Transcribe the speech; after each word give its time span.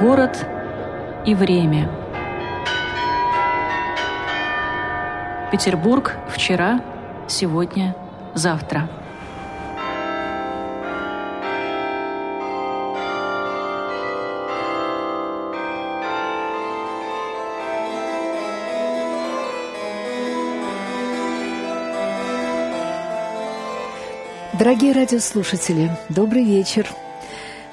Город 0.00 0.44
и 1.24 1.36
время. 1.36 1.88
Петербург 5.52 6.16
вчера, 6.28 6.80
сегодня, 7.28 7.94
завтра. 8.34 8.88
Дорогие 24.58 24.92
радиослушатели, 24.92 25.92
добрый 26.08 26.42
вечер. 26.42 26.88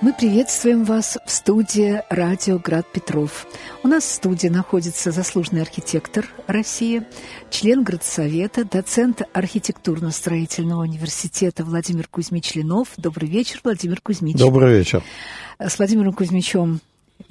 Мы 0.01 0.13
приветствуем 0.13 0.83
вас 0.83 1.19
в 1.27 1.29
студии 1.29 2.01
«Радио 2.09 2.57
Град 2.57 2.87
Петров». 2.91 3.45
У 3.83 3.87
нас 3.87 4.03
в 4.03 4.11
студии 4.11 4.47
находится 4.47 5.11
заслуженный 5.11 5.61
архитектор 5.61 6.25
России, 6.47 7.03
член 7.51 7.83
Градсовета, 7.83 8.65
доцент 8.65 9.21
архитектурно-строительного 9.31 10.81
университета 10.81 11.63
Владимир 11.63 12.07
Кузьмич 12.07 12.55
Ленов. 12.55 12.87
Добрый 12.97 13.29
вечер, 13.29 13.59
Владимир 13.63 14.01
Кузьмич. 14.01 14.37
Добрый 14.37 14.79
вечер. 14.79 15.03
С 15.59 15.77
Владимиром 15.77 16.13
Кузьмичем 16.13 16.81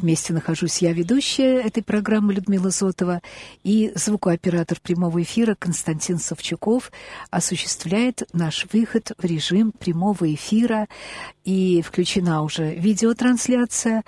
Вместе 0.01 0.33
нахожусь 0.33 0.79
я, 0.79 0.95
ведущая 0.95 1.61
этой 1.61 1.83
программы 1.83 2.33
Людмила 2.33 2.71
Зотова, 2.71 3.21
и 3.65 3.93
звукооператор 3.95 4.81
прямого 4.81 5.21
эфира 5.23 5.55
Константин 5.55 6.19
Савчуков 6.19 6.91
осуществляет 7.31 8.23
наш 8.33 8.67
выход 8.73 9.13
в 9.19 9.25
режим 9.25 9.73
прямого 9.73 10.33
эфира, 10.33 10.89
и 11.45 11.83
включена 11.83 12.43
уже 12.43 12.75
видеотрансляция, 12.75 14.03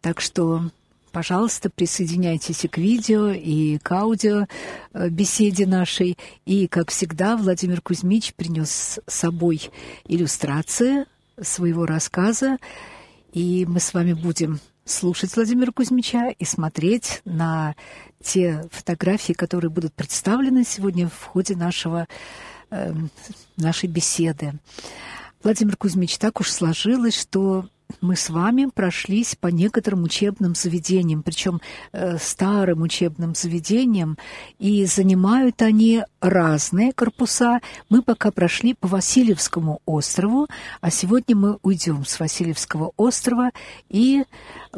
так 0.00 0.22
что 0.22 0.70
пожалуйста, 1.12 1.70
присоединяйтесь 1.70 2.64
и 2.64 2.68
к 2.68 2.78
видео, 2.78 3.28
и 3.28 3.78
к 3.78 3.92
аудио 3.92 4.46
э, 4.94 5.08
беседе 5.10 5.64
нашей. 5.64 6.18
И, 6.44 6.66
как 6.66 6.90
всегда, 6.90 7.36
Владимир 7.36 7.80
Кузьмич 7.82 8.34
принес 8.34 8.98
с 9.06 9.14
собой 9.14 9.70
иллюстрации 10.06 11.04
своего 11.40 11.86
рассказа, 11.86 12.56
и 13.32 13.64
мы 13.68 13.78
с 13.78 13.94
вами 13.94 14.14
будем 14.14 14.58
слушать 14.84 15.34
Владимира 15.34 15.72
Кузьмича 15.72 16.30
и 16.30 16.44
смотреть 16.44 17.22
на 17.24 17.74
те 18.22 18.64
фотографии, 18.70 19.32
которые 19.32 19.70
будут 19.70 19.94
представлены 19.94 20.64
сегодня 20.64 21.08
в 21.08 21.24
ходе 21.24 21.56
нашего, 21.56 22.06
э, 22.70 22.92
нашей 23.56 23.88
беседы. 23.88 24.54
Владимир 25.42 25.76
Кузьмич, 25.76 26.18
так 26.18 26.40
уж 26.40 26.50
сложилось, 26.50 27.20
что 27.20 27.68
мы 28.00 28.16
с 28.16 28.30
вами 28.30 28.68
прошлись 28.72 29.34
по 29.34 29.48
некоторым 29.48 30.04
учебным 30.04 30.54
заведениям, 30.54 31.22
причем 31.22 31.60
э, 31.92 32.18
старым 32.18 32.82
учебным 32.82 33.34
заведениям, 33.34 34.18
и 34.58 34.84
занимают 34.86 35.62
они 35.62 36.02
разные 36.20 36.92
корпуса. 36.92 37.60
Мы 37.88 38.02
пока 38.02 38.30
прошли 38.30 38.74
по 38.74 38.88
Васильевскому 38.88 39.80
острову, 39.86 40.48
а 40.80 40.90
сегодня 40.90 41.36
мы 41.36 41.58
уйдем 41.62 42.04
с 42.04 42.20
Васильевского 42.20 42.92
острова 42.96 43.50
и 43.88 44.24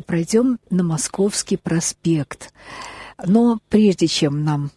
пройдем 0.06 0.58
на 0.70 0.84
Московский 0.84 1.56
проспект. 1.56 2.52
Но 3.24 3.58
прежде 3.68 4.06
чем 4.06 4.44
нам 4.44 4.70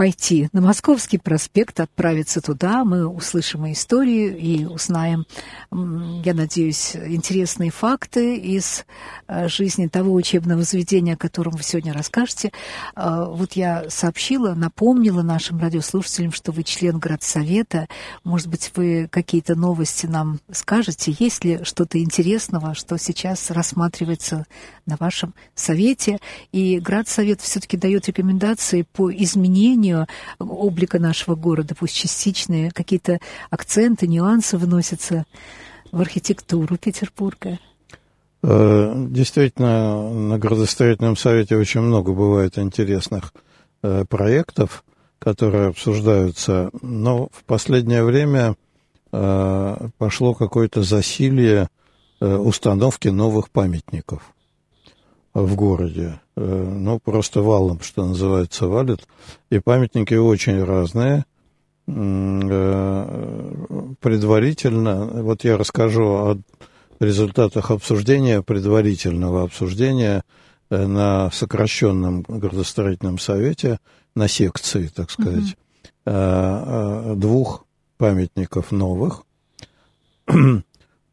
пойти 0.00 0.48
на 0.54 0.62
Московский 0.62 1.18
проспект, 1.18 1.78
отправиться 1.78 2.40
туда. 2.40 2.86
Мы 2.86 3.06
услышим 3.06 3.70
историю 3.70 4.34
и 4.34 4.64
узнаем, 4.64 5.26
я 5.70 6.32
надеюсь, 6.32 6.96
интересные 6.96 7.70
факты 7.70 8.36
из 8.36 8.86
э, 9.28 9.48
жизни 9.48 9.88
того 9.88 10.14
учебного 10.14 10.62
заведения, 10.62 11.12
о 11.12 11.18
котором 11.18 11.52
вы 11.52 11.62
сегодня 11.62 11.92
расскажете. 11.92 12.50
Э, 12.96 13.26
вот 13.28 13.52
я 13.52 13.90
сообщила, 13.90 14.54
напомнила 14.54 15.20
нашим 15.20 15.60
радиослушателям, 15.60 16.32
что 16.32 16.50
вы 16.50 16.62
член 16.62 16.98
Градсовета. 16.98 17.86
Может 18.24 18.46
быть, 18.46 18.72
вы 18.76 19.06
какие-то 19.06 19.54
новости 19.54 20.06
нам 20.06 20.40
скажете? 20.50 21.14
Есть 21.18 21.44
ли 21.44 21.62
что-то 21.62 22.02
интересного, 22.02 22.74
что 22.74 22.96
сейчас 22.96 23.50
рассматривается 23.50 24.46
на 24.86 24.96
вашем 24.98 25.34
совете? 25.54 26.20
И 26.52 26.80
Градсовет 26.80 27.42
все-таки 27.42 27.76
дает 27.76 28.08
рекомендации 28.08 28.86
по 28.90 29.12
изменению 29.12 29.89
изменению 29.90 30.06
облика 30.38 30.98
нашего 30.98 31.34
города, 31.34 31.74
пусть 31.74 31.94
частичные, 31.94 32.70
какие-то 32.70 33.18
акценты, 33.50 34.06
нюансы 34.06 34.56
вносятся 34.56 35.24
в 35.92 36.00
архитектуру 36.00 36.76
Петербурга? 36.76 37.58
Э, 38.42 38.94
действительно, 39.08 40.10
на 40.10 40.38
градостроительном 40.38 41.16
совете 41.16 41.56
очень 41.56 41.80
много 41.80 42.12
бывает 42.12 42.58
интересных 42.58 43.32
э, 43.82 44.04
проектов, 44.08 44.84
которые 45.18 45.68
обсуждаются, 45.68 46.70
но 46.80 47.28
в 47.32 47.44
последнее 47.44 48.04
время 48.04 48.54
э, 49.12 49.88
пошло 49.98 50.34
какое-то 50.34 50.82
засилье 50.82 51.68
установки 52.22 53.08
новых 53.08 53.48
памятников 53.48 54.34
в 55.32 55.54
городе. 55.54 56.20
Э, 56.40 56.74
ну, 56.74 56.98
просто 56.98 57.42
валом, 57.42 57.80
что 57.82 58.06
называется, 58.06 58.66
валит. 58.66 59.06
И 59.50 59.58
памятники 59.58 60.14
очень 60.14 60.64
разные. 60.64 61.26
Э, 61.86 63.54
предварительно, 64.00 65.04
вот 65.22 65.44
я 65.44 65.58
расскажу 65.58 66.04
о 66.04 66.38
результатах 66.98 67.70
обсуждения, 67.70 68.40
предварительного 68.40 69.42
обсуждения 69.42 70.22
э, 70.70 70.86
на 70.86 71.30
сокращенном 71.30 72.22
градостроительном 72.26 73.18
совете, 73.18 73.78
на 74.14 74.26
секции, 74.26 74.86
так 74.86 75.10
сказать, 75.10 75.56
угу. 76.06 77.16
двух 77.16 77.64
памятников 77.98 78.72
новых. 78.72 79.24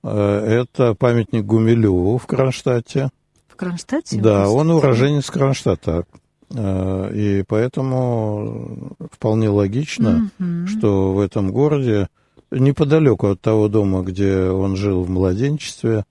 Это 0.04 0.96
памятник 0.96 1.44
Гумилеву 1.44 2.18
в 2.18 2.26
Кронштадте, 2.26 3.10
Кронштадте? 3.58 4.20
Да, 4.20 4.50
он 4.50 4.72
уроженец 4.72 5.30
Кронштадта. 5.30 6.06
Э, 6.50 7.12
и 7.14 7.44
поэтому 7.44 8.96
вполне 9.12 9.50
логично, 9.50 10.32
mm-hmm. 10.40 10.68
что 10.68 11.14
в 11.14 11.20
этом 11.20 11.52
городе, 11.52 12.08
неподалеку 12.52 13.28
от 13.28 13.42
того 13.42 13.68
дома, 13.68 14.02
где 14.04 14.50
он 14.50 14.76
жил 14.78 15.04
в 15.04 15.10
младенчестве, 15.10 16.06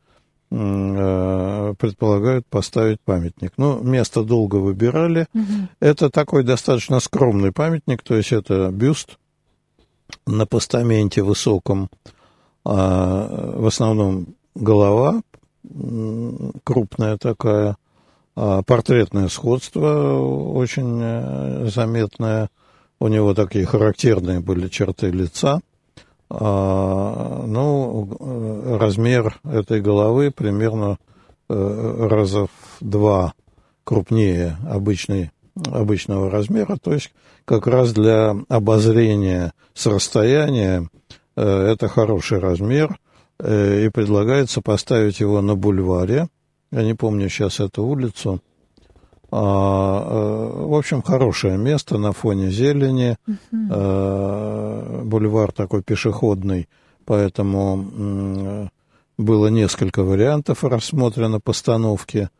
э, 0.50 1.74
предполагают 1.78 2.46
поставить 2.46 3.00
памятник. 3.00 3.52
Ну, 3.56 3.82
место 3.82 4.22
долго 4.22 4.56
выбирали. 4.56 5.26
Mm-hmm. 5.34 5.68
Это 5.80 6.10
такой 6.10 6.42
достаточно 6.42 7.00
скромный 7.00 7.52
памятник, 7.52 8.02
то 8.02 8.14
есть 8.14 8.32
это 8.32 8.70
бюст 8.70 9.18
на 10.26 10.46
постаменте 10.46 11.22
высоком, 11.22 11.88
а, 12.64 13.54
в 13.56 13.66
основном 13.66 14.34
голова, 14.54 15.22
крупная 16.64 17.16
такая, 17.16 17.76
портретное 18.34 19.28
сходство 19.28 20.18
очень 20.18 20.98
э, 21.00 21.68
заметное. 21.72 22.50
У 23.00 23.08
него 23.08 23.34
такие 23.34 23.64
характерные 23.66 24.40
были 24.40 24.68
черты 24.68 25.10
лица. 25.10 25.60
А, 26.28 27.44
ну, 27.46 28.76
размер 28.78 29.38
этой 29.44 29.80
головы 29.80 30.30
примерно 30.30 30.98
э, 31.48 32.06
раза 32.10 32.46
в 32.46 32.50
два 32.80 33.32
крупнее 33.84 34.56
обычной, 34.68 35.30
обычного 35.64 36.28
размера, 36.30 36.76
то 36.76 36.92
есть 36.92 37.12
как 37.44 37.68
раз 37.68 37.92
для 37.92 38.34
обозрения 38.48 39.52
с 39.72 39.86
расстояния 39.86 40.88
э, 41.36 41.42
это 41.42 41.86
хороший 41.88 42.40
размер. 42.40 42.98
Э, 43.38 43.84
и 43.84 43.88
предлагается 43.90 44.62
поставить 44.62 45.20
его 45.20 45.42
на 45.42 45.56
бульваре. 45.56 46.28
Я 46.70 46.82
не 46.82 46.94
помню 46.94 47.28
сейчас 47.28 47.60
эту 47.60 47.84
улицу. 47.84 48.40
А, 49.30 50.02
э, 50.08 50.66
в 50.66 50.74
общем, 50.74 51.02
хорошее 51.02 51.58
место 51.58 51.98
на 51.98 52.12
фоне 52.12 52.50
зелени. 52.50 53.18
Uh-huh. 53.28 55.04
Бульвар 55.04 55.52
такой 55.52 55.82
пешеходный, 55.82 56.68
поэтому 57.04 58.70
было 59.18 59.46
несколько 59.48 60.02
вариантов 60.02 60.64
рассмотрено 60.64 61.40
постановки, 61.40 62.30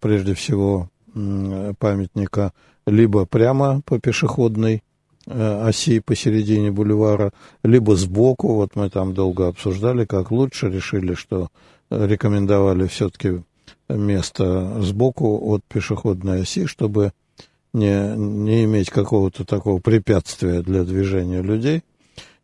прежде 0.00 0.34
всего, 0.34 0.88
памятника, 1.78 2.52
либо 2.86 3.26
прямо 3.26 3.80
по 3.84 3.98
пешеходной 3.98 4.82
оси 5.28 6.00
посередине 6.00 6.70
бульвара, 6.70 7.32
либо 7.62 7.96
сбоку. 7.96 8.54
Вот 8.54 8.76
мы 8.76 8.90
там 8.90 9.14
долго 9.14 9.48
обсуждали, 9.48 10.04
как 10.04 10.30
лучше, 10.30 10.70
решили, 10.70 11.14
что 11.14 11.48
рекомендовали 11.90 12.86
все-таки 12.86 13.42
место 13.88 14.80
сбоку 14.82 15.38
от 15.52 15.64
пешеходной 15.64 16.42
оси, 16.42 16.66
чтобы 16.66 17.12
не, 17.72 18.16
не 18.16 18.64
иметь 18.64 18.90
какого-то 18.90 19.44
такого 19.44 19.80
препятствия 19.80 20.62
для 20.62 20.84
движения 20.84 21.42
людей, 21.42 21.82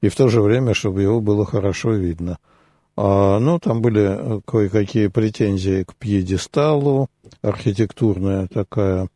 и 0.00 0.08
в 0.08 0.17
то 0.17 0.29
же 0.29 0.43
время, 0.43 0.75
чтобы 0.75 1.02
его 1.02 1.20
было 1.20 1.46
хорошо 1.46 1.93
видно. 1.93 2.38
А, 2.96 3.38
ну, 3.38 3.58
там 3.58 3.81
были 3.81 4.43
кое-какие 4.46 5.06
претензии 5.06 5.84
к 5.84 5.94
пьедесталу, 5.94 7.08
архитектурная 7.40 8.46
такая 8.49 9.08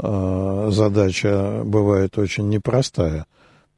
задача 0.00 1.62
бывает 1.64 2.18
очень 2.18 2.48
непростая. 2.48 3.26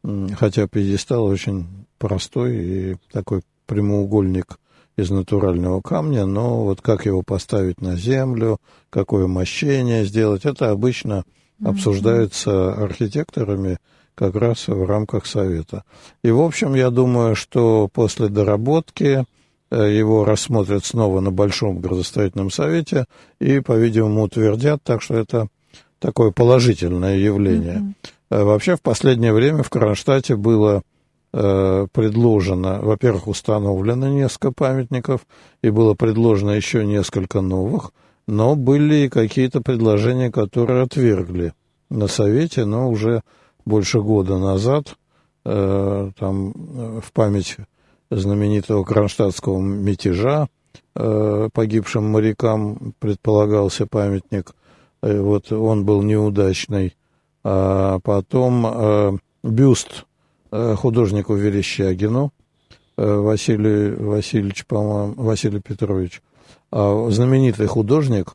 Хотя 0.03 0.67
пьедестал 0.67 1.25
очень 1.25 1.67
простой 1.99 2.57
и 2.57 2.97
такой 3.13 3.43
прямоугольник 3.67 4.59
из 4.97 5.11
натурального 5.11 5.81
камня, 5.81 6.27
но 6.27 6.65
вот 6.65 6.81
как 6.81 7.07
его 7.07 7.23
поставить 7.23 7.81
на 7.81 7.97
землю, 7.97 8.59
какое 8.91 9.27
мощение 9.27 10.05
сделать, 10.05 10.45
это 10.45 10.71
обычно 10.71 11.25
обсуждается 11.65 12.75
архитекторами 12.75 13.79
как 14.15 14.35
раз 14.35 14.69
в 14.69 14.85
рамках 14.85 15.27
совета. 15.27 15.85
И, 16.23 16.31
в 16.31 16.41
общем, 16.41 16.75
я 16.75 16.91
думаю, 16.91 17.35
что 17.35 17.89
после 17.89 18.29
доработки 18.29 19.25
э, 19.71 19.93
его 19.93 20.25
рассмотрят 20.25 20.85
снова 20.85 21.21
на 21.21 21.31
Большом 21.31 21.81
градостроительном 21.81 22.51
совете 22.51 23.07
и, 23.41 23.61
по-видимому, 23.61 24.23
утвердят, 24.25 24.83
так 24.83 25.01
что 25.01 25.15
это 25.15 25.49
такое 26.03 26.33
положительное 26.33 27.17
явление. 27.17 27.95
Mm-hmm. 28.31 28.45
Вообще, 28.45 28.77
в 28.77 28.83
последнее 28.83 29.33
время 29.33 29.63
в 29.63 29.71
Кронштадте 29.71 30.37
было 30.37 30.83
э, 31.33 31.87
предложено, 31.93 32.81
во-первых, 32.83 33.29
установлено 33.29 34.09
несколько 34.09 34.53
памятников, 34.53 35.21
и 35.63 35.71
было 35.71 35.95
предложено 35.95 36.51
еще 36.51 36.85
несколько 36.85 37.41
новых, 37.41 37.93
но 38.27 38.57
были 38.57 39.07
и 39.07 39.09
какие-то 39.09 39.61
предложения, 39.61 40.31
которые 40.31 40.83
отвергли 40.83 41.53
на 41.91 42.09
Совете, 42.09 42.65
но 42.65 42.89
уже 42.89 43.23
больше 43.65 44.01
года 44.01 44.39
назад, 44.39 44.97
э, 45.45 46.11
там 46.19 46.51
э, 46.51 47.01
в 47.03 47.13
память 47.13 47.57
знаменитого 48.11 48.85
кронштадтского 48.85 49.61
мятежа 49.61 50.49
э, 50.95 51.49
погибшим 51.53 52.05
морякам 52.11 52.95
предполагался 52.99 53.87
памятник. 53.87 54.53
Э, 55.03 55.21
вот 55.21 55.53
он 55.53 55.85
был 55.85 56.03
неудачный. 56.03 56.95
А 57.45 57.99
потом 58.01 58.67
э, 58.67 59.19
бюст 59.43 60.05
э, 60.51 60.75
художнику 60.77 61.35
Верещагину, 61.35 62.33
Василий 62.97 63.97
Васильевич, 63.97 64.67
по-моему, 64.67 65.15
Василий 65.17 65.61
Петрович, 65.61 66.23
э, 66.71 67.07
знаменитый 67.11 67.67
художник, 67.67 68.35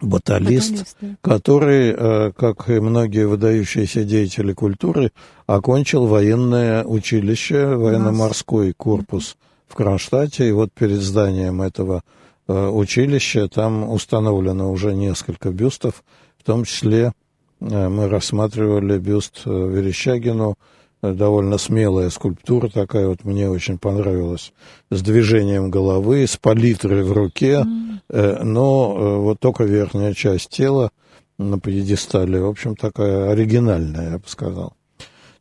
баталист, 0.00 0.96
да. 1.00 1.08
который, 1.20 2.32
как 2.32 2.68
и 2.68 2.80
многие 2.80 3.26
выдающиеся 3.26 4.04
деятели 4.04 4.52
культуры, 4.52 5.12
окончил 5.46 6.06
военное 6.06 6.84
училище, 6.84 7.74
военно-морской 7.76 8.72
корпус 8.72 9.36
в 9.66 9.74
Кронштадте. 9.74 10.48
И 10.48 10.52
вот 10.52 10.72
перед 10.72 11.00
зданием 11.00 11.62
этого 11.62 12.02
училища 12.52 13.48
там 13.48 13.90
установлено 13.90 14.70
уже 14.70 14.94
несколько 14.94 15.50
бюстов, 15.50 16.04
в 16.38 16.44
том 16.44 16.64
числе 16.64 17.12
э, 17.60 17.88
мы 17.88 18.08
рассматривали 18.08 18.98
бюст 18.98 19.42
Верещагину, 19.46 20.56
довольно 21.02 21.58
смелая 21.58 22.10
скульптура 22.10 22.68
такая, 22.68 23.08
вот 23.08 23.24
мне 23.24 23.48
очень 23.50 23.78
понравилась, 23.78 24.52
с 24.90 25.02
движением 25.02 25.70
головы, 25.70 26.26
с 26.26 26.36
палитрой 26.36 27.02
в 27.02 27.12
руке, 27.12 27.64
mm. 27.64 28.42
но 28.42 28.96
э, 28.96 29.16
вот 29.18 29.40
только 29.40 29.64
верхняя 29.64 30.14
часть 30.14 30.50
тела 30.50 30.90
на 31.38 31.58
пьедестале, 31.58 32.40
в 32.40 32.46
общем, 32.46 32.76
такая 32.76 33.30
оригинальная, 33.30 34.12
я 34.12 34.18
бы 34.18 34.24
сказал. 34.26 34.74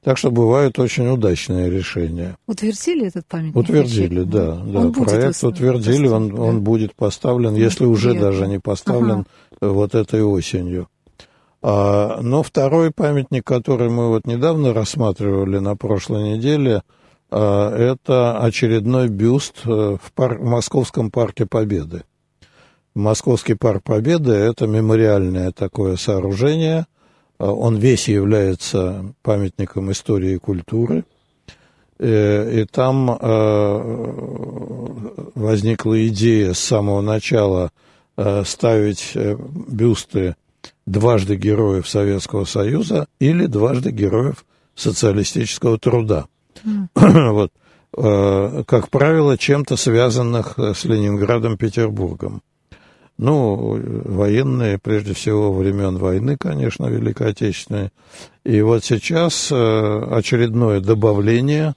Так 0.03 0.17
что 0.17 0.31
бывают 0.31 0.77
очень 0.79 1.07
удачные 1.07 1.69
решения. 1.69 2.35
Утвердили 2.45 3.07
этот 3.07 3.25
памятник? 3.25 3.55
Утвердили, 3.55 4.23
да. 4.23 4.55
да. 4.55 4.79
Он 4.79 4.93
Проект 4.93 5.41
утвердили, 5.43 6.07
он, 6.07 6.29
да. 6.29 6.41
он 6.41 6.61
будет 6.61 6.93
поставлен, 6.93 7.55
если 7.55 7.85
уже 7.85 8.09
Приятно. 8.09 8.31
даже 8.31 8.47
не 8.47 8.59
поставлен, 8.59 9.25
ага. 9.61 9.71
вот 9.71 9.95
этой 9.95 10.21
осенью. 10.21 10.89
А, 11.61 12.19
но 12.21 12.43
второй 12.43 12.91
памятник, 12.91 13.45
который 13.45 13.89
мы 13.89 14.09
вот 14.09 14.27
недавно 14.27 14.73
рассматривали 14.73 15.59
на 15.59 15.77
прошлой 15.77 16.33
неделе, 16.33 16.83
а, 17.31 17.73
это 17.73 18.39
очередной 18.39 19.07
бюст 19.07 19.61
э, 19.63 19.69
в, 19.69 20.11
пар... 20.13 20.37
в 20.37 20.43
Московском 20.43 21.09
парке 21.09 21.45
Победы. 21.45 22.03
Московский 22.93 23.53
парк 23.53 23.83
Победы– 23.83 24.31
это 24.33 24.67
мемориальное 24.67 25.51
такое 25.51 25.95
сооружение. 25.95 26.85
А, 27.37 27.51
он 27.51 27.77
весь 27.77 28.07
является 28.07 29.13
памятником 29.21 29.91
истории 29.91 30.33
и 30.33 30.39
культуры. 30.39 31.03
Э, 31.99 32.61
и 32.61 32.65
там 32.65 33.11
э, 33.11 33.81
возникла 35.35 36.07
идея 36.07 36.53
с 36.53 36.59
самого 36.59 37.01
начала 37.01 37.71
ставить 38.45 39.13
бюсты 39.15 40.35
дважды 40.85 41.35
героев 41.35 41.89
Советского 41.89 42.45
Союза 42.45 43.07
или 43.19 43.47
дважды 43.47 43.89
героев 43.89 44.45
социалистического 44.75 45.79
труда. 45.79 46.27
Mm. 46.63 46.89
вот. 47.31 47.51
Э, 47.95 48.63
как 48.65 48.89
правило, 48.89 49.37
чем-то 49.37 49.77
связанных 49.77 50.57
с 50.57 50.83
Ленинградом, 50.85 51.57
Петербургом. 51.57 52.41
Ну, 53.17 53.79
военные, 54.05 54.79
прежде 54.79 55.13
всего, 55.13 55.53
времен 55.53 55.97
войны, 55.97 56.35
конечно, 56.37 56.87
Великой 56.87 57.29
Отечественной. 57.31 57.91
И 58.43 58.61
вот 58.61 58.83
сейчас 58.83 59.51
э, 59.51 60.07
очередное 60.11 60.79
добавление. 60.79 61.75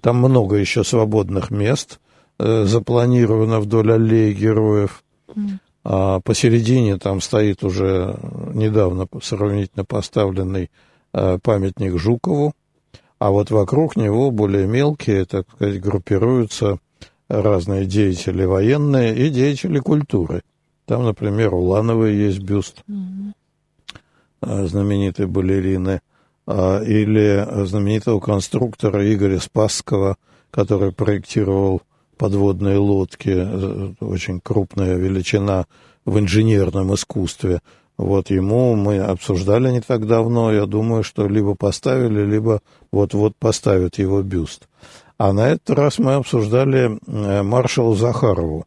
Там 0.00 0.18
много 0.18 0.56
еще 0.56 0.84
свободных 0.84 1.50
мест 1.50 1.98
э, 2.38 2.64
запланировано 2.64 3.60
вдоль 3.60 3.92
аллеи 3.92 4.32
героев. 4.32 5.02
А 5.88 6.20
посередине 6.20 6.98
там 6.98 7.20
стоит 7.20 7.62
уже 7.62 8.18
недавно 8.54 9.06
сравнительно 9.22 9.84
поставленный 9.84 10.70
э, 11.12 11.38
памятник 11.40 11.96
Жукову, 11.96 12.54
а 13.18 13.30
вот 13.30 13.50
вокруг 13.50 13.96
него 13.96 14.30
более 14.30 14.66
мелкие, 14.66 15.24
так 15.24 15.46
сказать, 15.54 15.80
группируются 15.80 16.78
разные 17.28 17.86
деятели 17.86 18.44
военные 18.44 19.16
и 19.16 19.30
деятели 19.30 19.78
культуры. 19.78 20.42
Там, 20.86 21.04
например, 21.04 21.54
у 21.54 21.62
Лановой 21.62 22.14
есть 22.14 22.40
бюст 22.40 22.82
mm-hmm. 22.88 24.66
знаменитой 24.66 25.26
балерины, 25.26 26.00
а, 26.46 26.80
или 26.80 27.44
знаменитого 27.66 28.20
конструктора 28.20 29.12
Игоря 29.12 29.40
Спасского, 29.40 30.16
который 30.50 30.92
проектировал 30.92 31.82
подводные 32.16 32.78
лодки, 32.78 33.34
э, 33.34 33.92
очень 34.00 34.40
крупная 34.40 34.96
величина 34.96 35.66
в 36.04 36.18
инженерном 36.18 36.94
искусстве. 36.94 37.60
Вот 37.98 38.30
ему 38.30 38.76
мы 38.76 38.98
обсуждали 38.98 39.70
не 39.70 39.80
так 39.80 40.06
давно, 40.06 40.52
я 40.52 40.66
думаю, 40.66 41.02
что 41.02 41.26
либо 41.26 41.54
поставили, 41.54 42.24
либо 42.24 42.60
вот-вот 42.92 43.34
поставят 43.36 43.98
его 43.98 44.22
бюст. 44.22 44.68
А 45.18 45.32
на 45.32 45.48
этот 45.48 45.70
раз 45.70 45.98
мы 45.98 46.14
обсуждали 46.14 46.98
э, 47.06 47.42
маршалу 47.42 47.96
Захарову 47.96 48.66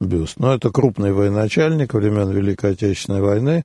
бюст. 0.00 0.38
Но 0.38 0.54
это 0.54 0.70
крупный 0.70 1.12
военачальник 1.12 1.94
времен 1.94 2.30
Великой 2.30 2.72
Отечественной 2.72 3.20
войны. 3.20 3.64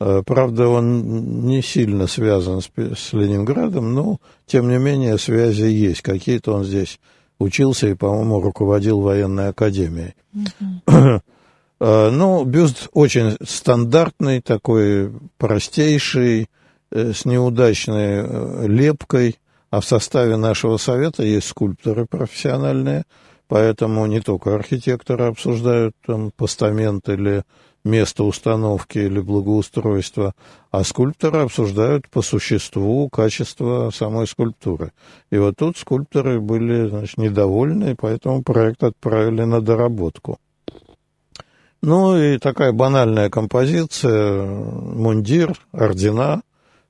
Э, 0.00 0.22
правда, 0.24 0.68
он 0.68 1.46
не 1.46 1.62
сильно 1.62 2.06
связан 2.06 2.60
с, 2.60 2.70
с 2.76 3.12
Ленинградом, 3.12 3.94
но, 3.94 4.18
тем 4.46 4.68
не 4.68 4.78
менее, 4.78 5.18
связи 5.18 5.64
есть. 5.64 6.02
Какие-то 6.02 6.52
он 6.54 6.64
здесь 6.64 7.00
учился 7.38 7.88
и, 7.88 7.94
по-моему, 7.94 8.40
руководил 8.40 9.00
военной 9.00 9.48
академией. 9.48 10.14
Mm-hmm. 10.34 11.20
Ну, 11.80 12.44
бюст 12.44 12.88
очень 12.92 13.36
стандартный, 13.44 14.40
такой 14.40 15.12
простейший, 15.36 16.48
э, 16.90 17.12
с 17.12 17.24
неудачной 17.24 18.68
лепкой, 18.68 19.38
а 19.70 19.80
в 19.80 19.84
составе 19.84 20.36
нашего 20.36 20.76
совета 20.76 21.24
есть 21.24 21.48
скульпторы 21.48 22.06
профессиональные, 22.06 23.04
поэтому 23.48 24.06
не 24.06 24.20
только 24.20 24.54
архитекторы 24.54 25.26
обсуждают 25.26 25.94
там 26.06 26.30
постамент 26.30 27.08
или 27.08 27.44
место 27.84 28.24
установки 28.24 28.98
или 28.98 29.20
благоустройства, 29.20 30.34
а 30.70 30.84
скульпторы 30.84 31.40
обсуждают 31.40 32.08
по 32.08 32.22
существу 32.22 33.08
качество 33.10 33.90
самой 33.90 34.26
скульптуры. 34.26 34.92
И 35.30 35.36
вот 35.36 35.56
тут 35.58 35.76
скульпторы 35.76 36.40
были 36.40 36.88
значит, 36.88 37.18
недовольны, 37.18 37.94
поэтому 37.94 38.42
проект 38.42 38.82
отправили 38.82 39.42
на 39.44 39.60
доработку. 39.60 40.38
Ну 41.82 42.16
и 42.16 42.38
такая 42.38 42.72
банальная 42.72 43.28
композиция, 43.28 44.46
мундир, 44.46 45.54
ордена. 45.72 46.40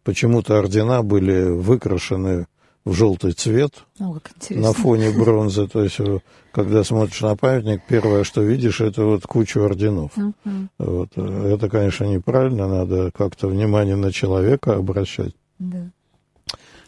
Почему-то 0.04 0.58
ордена 0.58 1.02
были 1.02 1.42
выкрашены 1.50 2.46
в 2.84 2.92
желтый 2.92 3.32
цвет 3.32 3.84
О, 3.98 4.18
на 4.50 4.72
фоне 4.72 5.10
бронзы. 5.16 5.66
То 5.66 5.82
есть, 5.82 6.00
э, 6.00 6.18
когда 6.52 6.84
смотришь 6.84 7.20
на 7.22 7.36
памятник, 7.36 7.82
первое, 7.88 8.24
что 8.24 8.42
видишь, 8.42 8.80
это 8.80 9.04
вот 9.04 9.22
кучу 9.22 9.60
орденов. 9.62 10.12
Uh-huh. 10.16 10.68
Вот. 10.78 11.08
Э, 11.16 11.54
это, 11.54 11.68
конечно, 11.68 12.04
неправильно, 12.04 12.68
надо 12.68 13.10
как-то 13.12 13.48
внимание 13.48 13.96
на 13.96 14.12
человека 14.12 14.76
обращать. 14.76 15.34
Да. 15.58 15.90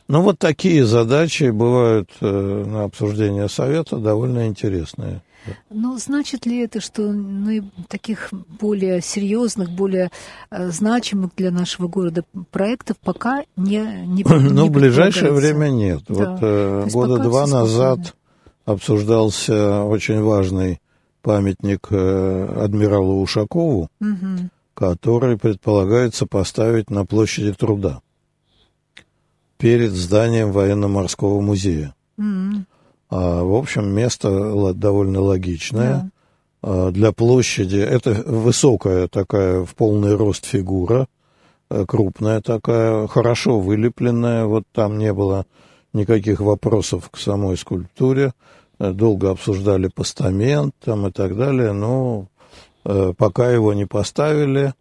Ну, 0.09 0.23
вот 0.23 0.39
такие 0.39 0.85
задачи 0.85 1.51
бывают 1.51 2.11
э, 2.21 2.27
на 2.27 2.85
обсуждение 2.85 3.49
совета 3.49 3.97
довольно 3.97 4.47
интересные. 4.47 5.23
Ну, 5.71 5.99
значит 5.99 6.47
ли 6.47 6.59
это, 6.59 6.81
что 6.81 7.03
ну, 7.13 7.71
таких 7.89 8.31
более 8.61 9.01
серьезных, 9.01 9.71
более 9.71 10.11
э, 10.51 10.71
значимых 10.71 11.31
для 11.37 11.51
нашего 11.51 11.89
города 11.89 12.25
проектов 12.51 12.97
пока 13.03 13.45
не 13.57 14.07
не 14.07 14.25
Ну, 14.29 14.67
в 14.67 14.71
ближайшее 14.71 15.33
время 15.33 15.69
нет. 15.69 16.03
Да. 16.09 16.15
Вот 16.15 16.39
э, 16.43 16.89
года 16.93 17.19
два 17.23 17.47
назад 17.47 18.15
обсуждался 18.65 19.83
очень 19.83 20.21
важный 20.23 20.81
памятник 21.23 21.89
э, 21.91 22.63
адмиралу 22.65 23.21
Ушакову, 23.21 23.89
угу. 24.01 24.51
который 24.75 25.39
предполагается 25.39 26.27
поставить 26.27 26.91
на 26.91 27.05
площади 27.05 27.53
труда 27.53 28.01
перед 29.59 29.93
зданием 29.93 30.53
военно-морского 30.53 31.41
музея. 31.41 31.95
Mm-hmm. 32.19 32.63
А, 33.09 33.43
в 33.43 33.55
общем, 33.55 33.89
место 33.89 34.73
довольно 34.75 35.21
логичное. 35.21 35.95
Yeah. 35.95 36.11
А, 36.63 36.91
для 36.91 37.13
площади 37.13 37.79
это 37.79 38.11
высокая 38.27 39.09
такая 39.09 39.65
в 39.65 39.75
полный 39.75 40.17
рост 40.17 40.45
фигура, 40.47 41.07
э, 41.71 41.85
крупная 41.87 42.41
такая, 42.41 43.07
хорошо 43.07 43.61
вылепленная. 43.61 44.47
Вот 44.47 44.65
там 44.73 44.99
не 44.99 45.13
было 45.13 45.47
никаких 45.93 46.41
вопросов 46.41 47.09
к 47.11 47.19
самой 47.19 47.57
скульптуре. 47.57 48.33
Э, 48.81 48.93
долго 48.93 49.31
обсуждали 49.31 49.89
постамент 49.89 50.75
там 50.85 51.07
и 51.07 51.13
так 51.13 51.37
далее, 51.37 51.73
но 51.73 52.27
э, 52.85 53.13
пока 53.17 53.51
его 53.51 53.73
не 53.73 53.87
поставили, 53.87 54.75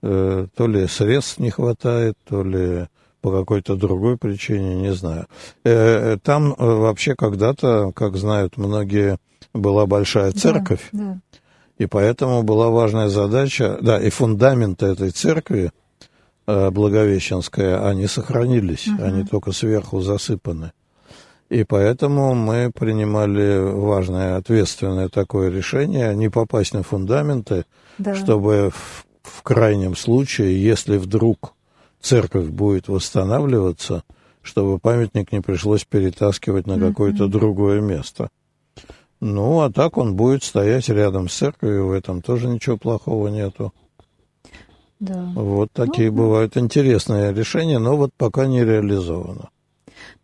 то 0.00 0.68
ли 0.68 0.86
средств 0.86 1.40
не 1.40 1.50
хватает, 1.50 2.14
то 2.28 2.44
ли 2.44 2.86
по 3.20 3.30
какой-то 3.30 3.76
другой 3.76 4.16
причине, 4.16 4.76
не 4.76 4.92
знаю. 4.92 5.26
Э, 5.64 6.14
э, 6.14 6.18
там 6.22 6.52
э, 6.52 6.64
вообще 6.64 7.14
когда-то, 7.14 7.92
как 7.92 8.16
знают 8.16 8.56
многие, 8.56 9.18
была 9.54 9.86
большая 9.86 10.32
церковь, 10.32 10.88
да, 10.92 10.98
да. 10.98 11.20
и 11.78 11.86
поэтому 11.86 12.42
была 12.42 12.68
важная 12.68 13.08
задача, 13.08 13.78
да, 13.80 14.00
и 14.00 14.10
фундамент 14.10 14.82
этой 14.82 15.10
церкви, 15.10 15.72
Благовещенская, 16.46 17.86
они 17.86 18.06
сохранились, 18.06 18.88
угу. 18.88 19.02
они 19.02 19.22
только 19.24 19.52
сверху 19.52 20.00
засыпаны. 20.00 20.72
И 21.50 21.64
поэтому 21.64 22.34
мы 22.34 22.70
принимали 22.74 23.58
важное, 23.58 24.36
ответственное 24.36 25.10
такое 25.10 25.50
решение 25.50 26.14
не 26.14 26.30
попасть 26.30 26.72
на 26.72 26.82
фундаменты, 26.82 27.66
да. 27.98 28.14
чтобы 28.14 28.70
в, 28.74 29.06
в 29.22 29.42
крайнем 29.42 29.94
случае, 29.94 30.62
если 30.62 30.96
вдруг 30.96 31.54
церковь 32.00 32.48
будет 32.48 32.88
восстанавливаться, 32.88 34.04
чтобы 34.42 34.78
памятник 34.78 35.32
не 35.32 35.40
пришлось 35.40 35.84
перетаскивать 35.84 36.66
на 36.66 36.78
какое-то 36.78 37.24
mm-hmm. 37.24 37.28
другое 37.28 37.80
место. 37.80 38.28
Ну, 39.20 39.60
а 39.60 39.70
так 39.70 39.96
он 39.96 40.14
будет 40.14 40.44
стоять 40.44 40.88
рядом 40.88 41.28
с 41.28 41.34
церковью, 41.34 41.88
в 41.88 41.92
этом 41.92 42.22
тоже 42.22 42.46
ничего 42.46 42.76
плохого 42.76 43.28
нету. 43.28 43.72
Да. 45.00 45.30
Вот 45.34 45.70
такие 45.72 46.10
ну, 46.10 46.18
бывают 46.18 46.56
интересные 46.56 47.32
решения, 47.32 47.78
но 47.78 47.96
вот 47.96 48.12
пока 48.16 48.46
не 48.46 48.64
реализовано. 48.64 49.50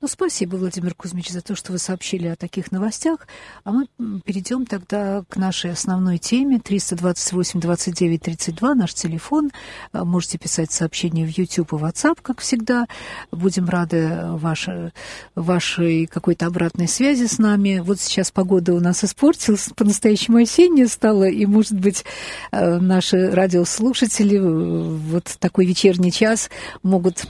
Ну, 0.05 0.09
спасибо, 0.09 0.57
Владимир 0.57 0.95
Кузьмич, 0.95 1.31
за 1.31 1.41
то, 1.41 1.57
что 1.57 1.73
вы 1.73 1.79
сообщили 1.79 2.29
о 2.29 2.37
таких 2.37 2.71
новостях. 2.71 3.27
А 3.65 3.73
мы 3.73 3.87
перейдем 4.23 4.67
тогда 4.67 5.25
к 5.31 5.39
нашей 5.39 5.73
основной 5.73 6.19
теме. 6.19 6.59
328-29-32, 6.59 8.75
наш 8.75 8.93
телефон. 8.93 9.51
А, 9.93 10.05
можете 10.05 10.37
писать 10.37 10.71
сообщения 10.71 11.25
в 11.25 11.31
YouTube 11.31 11.73
и 11.73 11.77
WhatsApp, 11.77 12.19
как 12.21 12.43
всегда. 12.43 12.85
Будем 13.33 13.67
рады 13.67 14.27
вашей, 14.33 14.93
вашей 15.35 16.05
какой-то 16.05 16.45
обратной 16.45 16.87
связи 16.87 17.25
с 17.25 17.39
нами. 17.39 17.79
Вот 17.79 17.99
сейчас 17.99 18.31
погода 18.31 18.75
у 18.75 18.81
нас 18.81 19.05
испортилась, 19.05 19.71
по-настоящему 19.75 20.37
осенняя 20.37 20.87
стала, 20.87 21.31
и, 21.31 21.47
может 21.47 21.81
быть, 21.81 22.05
а, 22.51 22.79
наши 22.79 23.31
радиослушатели 23.31 24.39
вот 24.39 25.35
такой 25.41 25.65
вечерний 25.65 26.13
час 26.13 26.51
могут 26.83 27.25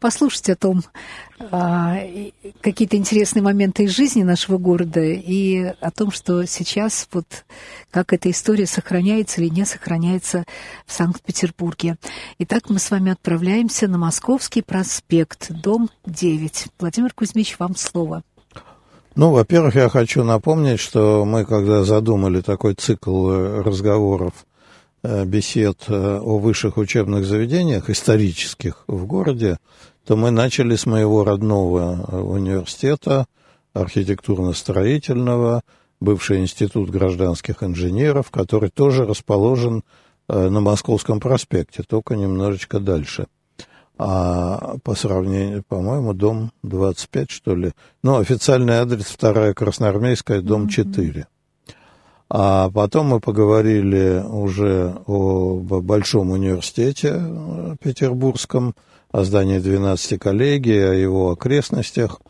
послушать 0.00 0.50
о 0.50 0.56
том, 0.56 0.82
а, 1.50 1.96
какие-то 2.60 2.96
интересные 2.96 3.42
моменты 3.42 3.84
из 3.84 3.90
жизни 3.90 4.22
нашего 4.22 4.58
города 4.58 5.00
и 5.00 5.72
о 5.80 5.90
том, 5.90 6.10
что 6.10 6.44
сейчас 6.46 7.06
вот 7.12 7.44
как 7.90 8.12
эта 8.12 8.30
история 8.30 8.66
сохраняется 8.66 9.40
или 9.40 9.48
не 9.48 9.64
сохраняется 9.64 10.44
в 10.86 10.92
Санкт-Петербурге. 10.92 11.96
Итак, 12.38 12.68
мы 12.68 12.78
с 12.78 12.90
вами 12.90 13.12
отправляемся 13.12 13.86
на 13.86 13.98
Московский 13.98 14.62
проспект, 14.62 15.52
дом 15.52 15.90
9. 16.06 16.66
Владимир 16.78 17.12
Кузьмич, 17.12 17.56
вам 17.58 17.76
слово. 17.76 18.22
Ну, 19.16 19.32
во-первых, 19.32 19.74
я 19.74 19.88
хочу 19.88 20.22
напомнить, 20.24 20.80
что 20.80 21.24
мы, 21.24 21.44
когда 21.44 21.82
задумали 21.84 22.40
такой 22.40 22.74
цикл 22.74 23.30
э, 23.30 23.62
разговоров, 23.62 24.46
э, 25.02 25.24
бесед 25.24 25.84
э, 25.88 26.18
о 26.18 26.38
высших 26.38 26.76
учебных 26.76 27.24
заведениях 27.24 27.90
исторических 27.90 28.84
в 28.86 29.06
городе, 29.06 29.58
то 30.04 30.16
мы 30.16 30.30
начали 30.30 30.76
с 30.76 30.86
моего 30.86 31.24
родного 31.24 32.06
э, 32.08 32.16
университета, 32.16 33.26
архитектурно-строительного, 33.74 35.62
бывший 36.00 36.38
институт 36.38 36.90
гражданских 36.90 37.62
инженеров, 37.62 38.30
который 38.30 38.70
тоже 38.70 39.06
расположен 39.06 39.82
э, 40.28 40.48
на 40.48 40.60
Московском 40.60 41.20
проспекте, 41.20 41.82
только 41.82 42.16
немножечко 42.16 42.80
дальше. 42.80 43.26
А 43.98 44.76
по 44.82 44.94
сравнению, 44.94 45.62
по-моему, 45.68 46.14
дом 46.14 46.52
25, 46.62 47.30
что 47.30 47.54
ли. 47.54 47.72
Ну, 48.02 48.16
официальный 48.16 48.76
адрес 48.76 49.04
вторая 49.04 49.52
Красноармейская, 49.52 50.40
дом 50.40 50.68
4. 50.68 51.26
А 52.30 52.70
потом 52.70 53.08
мы 53.08 53.20
поговорили 53.20 54.24
уже 54.26 54.94
о 55.06 55.56
большом 55.60 56.30
университете 56.30 57.16
э, 57.18 57.76
петербургском, 57.82 58.74
о 59.10 59.24
здании 59.24 59.58
12 59.58 60.18
коллегии, 60.20 60.78
о 60.78 60.92
его 60.92 61.32
окрестностях, 61.32 62.20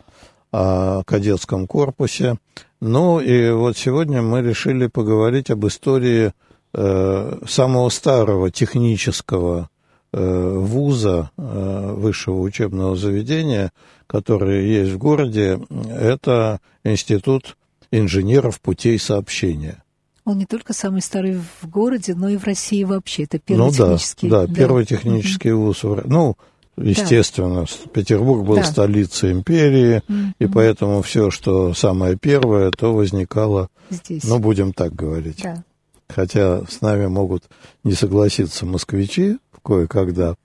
о 0.52 1.02
кадетском 1.04 1.66
корпусе. 1.66 2.36
Ну 2.80 3.20
и 3.20 3.50
вот 3.50 3.76
сегодня 3.76 4.22
мы 4.22 4.40
решили 4.42 4.86
поговорить 4.86 5.50
об 5.50 5.66
истории 5.66 6.32
э, 6.72 7.38
самого 7.46 7.88
старого 7.90 8.50
технического 8.50 9.68
э, 10.12 10.58
вуза, 10.58 11.30
э, 11.36 11.94
высшего 11.96 12.40
учебного 12.40 12.96
заведения, 12.96 13.72
который 14.06 14.66
есть 14.66 14.92
в 14.92 14.98
городе. 14.98 15.60
Это 15.90 16.60
Институт 16.82 17.56
инженеров 17.90 18.60
путей 18.60 18.98
сообщения. 18.98 19.82
Он 20.24 20.38
не 20.38 20.46
только 20.46 20.72
самый 20.72 21.02
старый 21.02 21.40
в 21.60 21.68
городе, 21.68 22.14
но 22.14 22.28
и 22.28 22.36
в 22.36 22.44
России 22.44 22.84
вообще. 22.84 23.24
Это 23.24 23.38
первый 23.38 23.66
ну, 23.66 23.70
технический... 23.70 24.28
Да, 24.28 24.46
да, 24.46 24.54
первый 24.54 24.86
технический 24.86 25.52
вуз. 25.52 25.82
Ну, 25.82 26.36
Естественно, 26.76 27.62
да. 27.66 27.90
Петербург 27.92 28.46
был 28.46 28.56
да. 28.56 28.64
столицей 28.64 29.32
империи, 29.32 30.02
mm-hmm. 30.08 30.32
и 30.38 30.46
поэтому 30.46 31.02
все, 31.02 31.30
что 31.30 31.74
самое 31.74 32.16
первое, 32.16 32.70
то 32.70 32.94
возникало, 32.94 33.68
Здесь. 33.90 34.24
ну, 34.24 34.38
будем 34.38 34.72
так 34.72 34.94
говорить. 34.94 35.42
Да. 35.42 35.62
Хотя 36.08 36.64
с 36.66 36.80
нами 36.80 37.06
могут 37.06 37.44
не 37.84 37.92
согласиться 37.92 38.66
москвичи 38.66 39.38
кое-когда, 39.62 40.36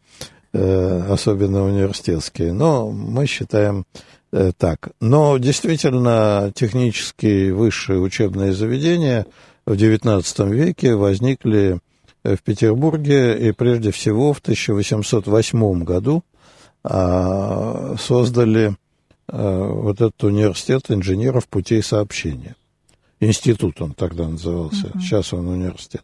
э, 0.54 1.08
особенно 1.10 1.66
университетские, 1.66 2.54
но 2.54 2.92
мы 2.92 3.26
считаем 3.26 3.86
э, 4.32 4.52
так. 4.58 4.90
Но 5.00 5.38
действительно, 5.38 6.52
технические 6.54 7.54
высшие 7.54 8.00
учебные 8.00 8.54
заведения 8.54 9.26
в 9.66 9.74
XIX 9.74 10.50
веке 10.50 10.96
возникли 10.96 11.80
в 12.34 12.42
Петербурге, 12.42 13.38
и 13.38 13.52
прежде 13.52 13.92
всего 13.92 14.34
в 14.34 14.40
1808 14.40 15.84
году 15.84 16.24
а, 16.84 17.96
создали 18.00 18.76
а, 19.28 19.68
вот 19.68 20.02
этот 20.02 20.24
университет 20.24 20.90
инженеров 20.90 21.48
путей 21.48 21.82
сообщения. 21.84 22.56
Институт 23.20 23.82
он 23.82 23.94
тогда 23.94 24.28
назывался, 24.28 24.88
uh-huh. 24.88 25.00
сейчас 25.00 25.34
он 25.34 25.48
университет. 25.48 26.04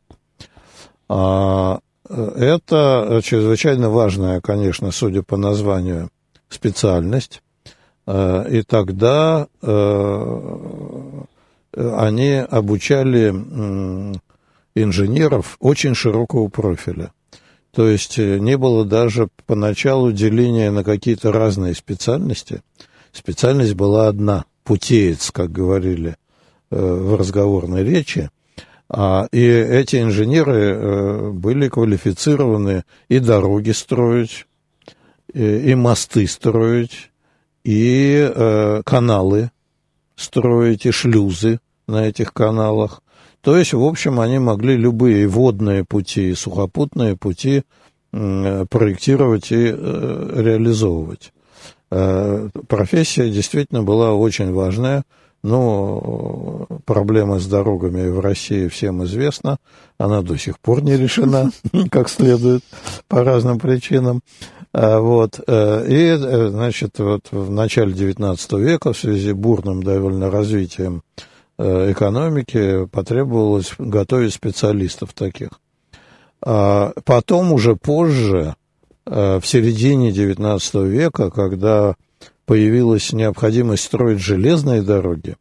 А, 1.09 1.79
это 2.09 3.21
чрезвычайно 3.23 3.89
важная, 3.89 4.41
конечно, 4.41 4.91
судя 4.91 5.23
по 5.23 5.37
названию, 5.37 6.09
специальность. 6.49 7.41
И 8.07 8.63
тогда 8.67 9.47
они 11.73 12.33
обучали 12.49 13.33
инженеров 14.75 15.57
очень 15.59 15.95
широкого 15.95 16.47
профиля. 16.47 17.11
То 17.73 17.87
есть 17.87 18.19
э, 18.19 18.37
не 18.39 18.57
было 18.57 18.85
даже 18.85 19.29
поначалу 19.45 20.11
деления 20.11 20.71
на 20.71 20.83
какие-то 20.83 21.31
разные 21.31 21.73
специальности. 21.73 22.61
Специальность 23.11 23.75
была 23.75 24.07
одна, 24.07 24.45
путеец, 24.63 25.31
как 25.31 25.51
говорили 25.51 26.15
э, 26.69 26.75
в 26.77 27.15
разговорной 27.15 27.83
речи. 27.83 28.29
А, 28.89 29.27
и 29.31 29.41
эти 29.41 30.01
инженеры 30.01 30.53
э, 30.53 31.29
были 31.31 31.69
квалифицированы 31.69 32.83
и 33.07 33.19
дороги 33.19 33.71
строить, 33.71 34.47
и, 35.33 35.75
мосты 35.75 36.27
строить, 36.27 37.09
и 37.63 38.81
каналы 38.83 39.51
строить, 40.17 40.85
и 40.85 40.91
шлюзы 40.91 41.61
на 41.87 42.07
этих 42.07 42.33
каналах. 42.33 43.01
То 43.41 43.57
есть, 43.57 43.73
в 43.73 43.83
общем, 43.83 44.19
они 44.19 44.39
могли 44.39 44.77
любые 44.77 45.27
водные 45.27 45.83
пути 45.83 46.29
и 46.29 46.35
сухопутные 46.35 47.17
пути 47.17 47.63
э, 48.13 48.65
проектировать 48.69 49.51
и 49.51 49.73
э, 49.73 50.33
реализовывать. 50.35 51.33
Э, 51.89 52.49
профессия 52.67 53.31
действительно 53.31 53.81
была 53.81 54.13
очень 54.13 54.53
важная, 54.53 55.03
но 55.43 56.67
проблема 56.85 57.39
с 57.39 57.47
дорогами 57.47 58.07
в 58.09 58.19
России 58.19 58.67
всем 58.67 59.03
известна. 59.05 59.57
Она 59.97 60.21
до 60.21 60.37
сих 60.37 60.59
пор 60.59 60.83
не 60.83 60.95
решена, 60.95 61.51
как 61.89 62.09
следует, 62.09 62.63
по 63.07 63.23
разным 63.23 63.57
причинам. 63.57 64.21
А, 64.71 64.99
вот. 64.99 65.39
И, 65.39 66.15
значит, 66.15 66.99
вот 66.99 67.27
в 67.31 67.49
начале 67.49 67.91
XIX 67.91 68.59
века 68.61 68.93
в 68.93 68.97
связи 68.97 69.31
с 69.31 69.33
бурным 69.33 69.81
довольно 69.81 70.29
развитием 70.29 71.01
экономики 71.61 72.85
потребовалось 72.87 73.73
готовить 73.77 74.33
специалистов 74.33 75.13
таких. 75.13 75.49
А 76.43 76.93
потом 77.05 77.53
уже 77.53 77.75
позже, 77.75 78.55
в 79.05 79.41
середине 79.43 80.11
XIX 80.11 80.87
века, 80.87 81.29
когда 81.29 81.95
появилась 82.45 83.13
необходимость 83.13 83.83
строить 83.83 84.19
железные 84.19 84.81
дороги, 84.81 85.35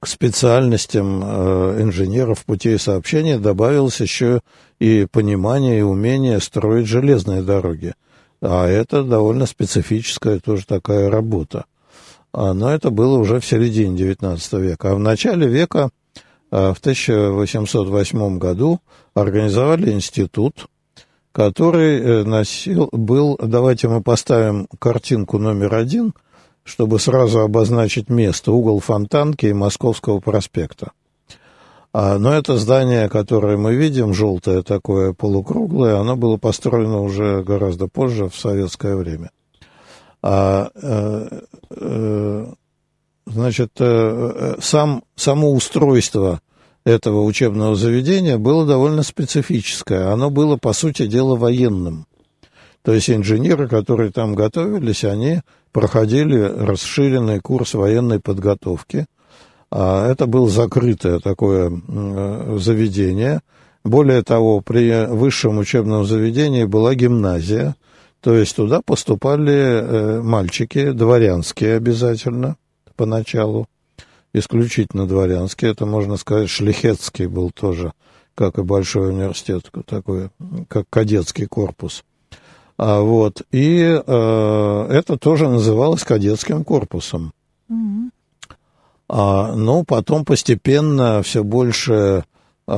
к 0.00 0.06
специальностям 0.06 1.22
э, 1.22 1.82
инженеров 1.82 2.46
путей 2.46 2.78
сообщения 2.78 3.38
добавилось 3.38 4.00
еще 4.00 4.40
и 4.78 5.06
понимание 5.10 5.80
и 5.80 5.82
умение 5.82 6.40
строить 6.40 6.86
железные 6.86 7.42
дороги. 7.42 7.94
А 8.40 8.66
это 8.66 9.04
довольно 9.04 9.44
специфическая 9.44 10.40
тоже 10.40 10.64
такая 10.66 11.10
работа. 11.10 11.66
А, 12.32 12.52
но 12.54 12.70
это 12.72 12.90
было 12.90 13.18
уже 13.18 13.40
в 13.40 13.46
середине 13.46 13.96
XIX 13.96 14.60
века. 14.60 14.92
А 14.92 14.94
в 14.94 14.98
начале 14.98 15.48
века, 15.48 15.90
э, 16.50 16.72
в 16.72 16.78
1808 16.78 18.38
году, 18.38 18.80
организовали 19.14 19.90
институт 19.92 20.66
который 21.32 22.00
э, 22.00 22.24
носил, 22.24 22.88
был, 22.92 23.38
давайте 23.40 23.88
мы 23.88 24.02
поставим 24.02 24.66
картинку 24.78 25.38
номер 25.38 25.74
один, 25.74 26.12
чтобы 26.64 26.98
сразу 26.98 27.40
обозначить 27.40 28.08
место, 28.08 28.52
угол 28.52 28.80
Фонтанки 28.80 29.46
и 29.46 29.52
Московского 29.52 30.20
проспекта. 30.20 30.92
А, 31.92 32.18
но 32.18 32.32
это 32.32 32.56
здание, 32.56 33.08
которое 33.08 33.56
мы 33.56 33.74
видим, 33.74 34.14
желтое 34.14 34.62
такое, 34.62 35.12
полукруглое, 35.12 35.98
оно 35.98 36.16
было 36.16 36.36
построено 36.36 37.00
уже 37.00 37.42
гораздо 37.42 37.88
позже, 37.88 38.28
в 38.28 38.36
советское 38.36 38.94
время. 38.94 39.30
А, 40.22 40.70
э, 40.74 41.40
э, 41.70 42.46
значит, 43.26 43.70
э, 43.78 44.56
сам, 44.60 45.02
само 45.16 45.52
устройство 45.52 46.40
этого 46.84 47.22
учебного 47.22 47.74
заведения 47.74 48.36
было 48.36 48.66
довольно 48.66 49.02
специфическое. 49.02 50.12
Оно 50.12 50.30
было, 50.30 50.56
по 50.56 50.72
сути 50.72 51.06
дела, 51.06 51.36
военным. 51.36 52.06
То 52.82 52.92
есть 52.92 53.10
инженеры, 53.10 53.68
которые 53.68 54.10
там 54.10 54.34
готовились, 54.34 55.04
они 55.04 55.40
проходили 55.72 56.38
расширенный 56.38 57.40
курс 57.40 57.74
военной 57.74 58.20
подготовки. 58.20 59.06
А 59.70 60.10
это 60.10 60.26
было 60.26 60.48
закрытое 60.48 61.20
такое 61.20 61.70
заведение. 62.58 63.40
Более 63.84 64.22
того, 64.22 64.60
при 64.60 65.06
высшем 65.06 65.58
учебном 65.58 66.04
заведении 66.04 66.64
была 66.64 66.94
гимназия, 66.94 67.76
то 68.20 68.34
есть 68.34 68.54
туда 68.54 68.82
поступали 68.82 69.52
э, 69.52 70.22
мальчики, 70.22 70.90
дворянские 70.90 71.76
обязательно 71.76 72.56
поначалу, 72.96 73.66
исключительно 74.34 75.06
дворянский. 75.06 75.68
Это, 75.68 75.86
можно 75.86 76.18
сказать, 76.18 76.50
шлихетский 76.50 77.26
был 77.26 77.50
тоже, 77.50 77.92
как 78.34 78.58
и 78.58 78.62
большой 78.62 79.10
университет, 79.10 79.70
такой, 79.86 80.28
как 80.68 80.84
кадетский 80.90 81.46
корпус. 81.46 82.04
А, 82.76 83.00
вот. 83.00 83.42
И 83.52 83.80
э, 83.80 84.86
это 84.90 85.16
тоже 85.16 85.48
называлось 85.48 86.04
кадетским 86.04 86.62
корпусом. 86.62 87.32
Mm-hmm. 87.70 88.10
А, 89.08 89.54
ну, 89.54 89.82
потом 89.84 90.26
постепенно 90.26 91.22
все 91.22 91.42
больше 91.42 92.24
э, 92.68 92.72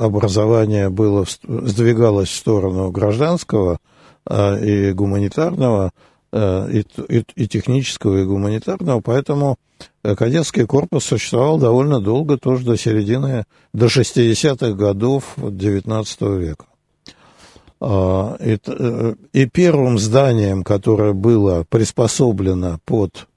образование 0.00 0.88
было, 0.88 1.26
сдвигалось 1.42 2.30
в 2.30 2.36
сторону 2.36 2.90
гражданского 2.90 3.74
э, 3.74 3.95
и 4.28 4.92
гуманитарного, 4.92 5.92
Э, 6.32 6.68
и, 6.70 6.84
и, 7.08 7.24
и 7.34 7.48
технического, 7.48 8.18
и 8.18 8.24
гуманитарного, 8.24 9.00
поэтому 9.00 9.56
кадетский 10.02 10.66
корпус 10.66 11.04
существовал 11.04 11.58
довольно 11.58 12.00
долго, 12.00 12.36
тоже 12.36 12.64
до 12.64 12.76
середины, 12.76 13.44
до 13.72 13.86
60-х 13.86 14.72
годов 14.72 15.34
XIX 15.38 16.38
века. 16.38 16.66
А, 17.80 18.36
и, 18.40 18.58
э, 18.66 19.14
и 19.32 19.46
первым 19.46 19.98
зданием, 19.98 20.62
которое 20.62 21.14
было 21.14 21.64
приспособлено 21.68 22.80
под 22.84 23.28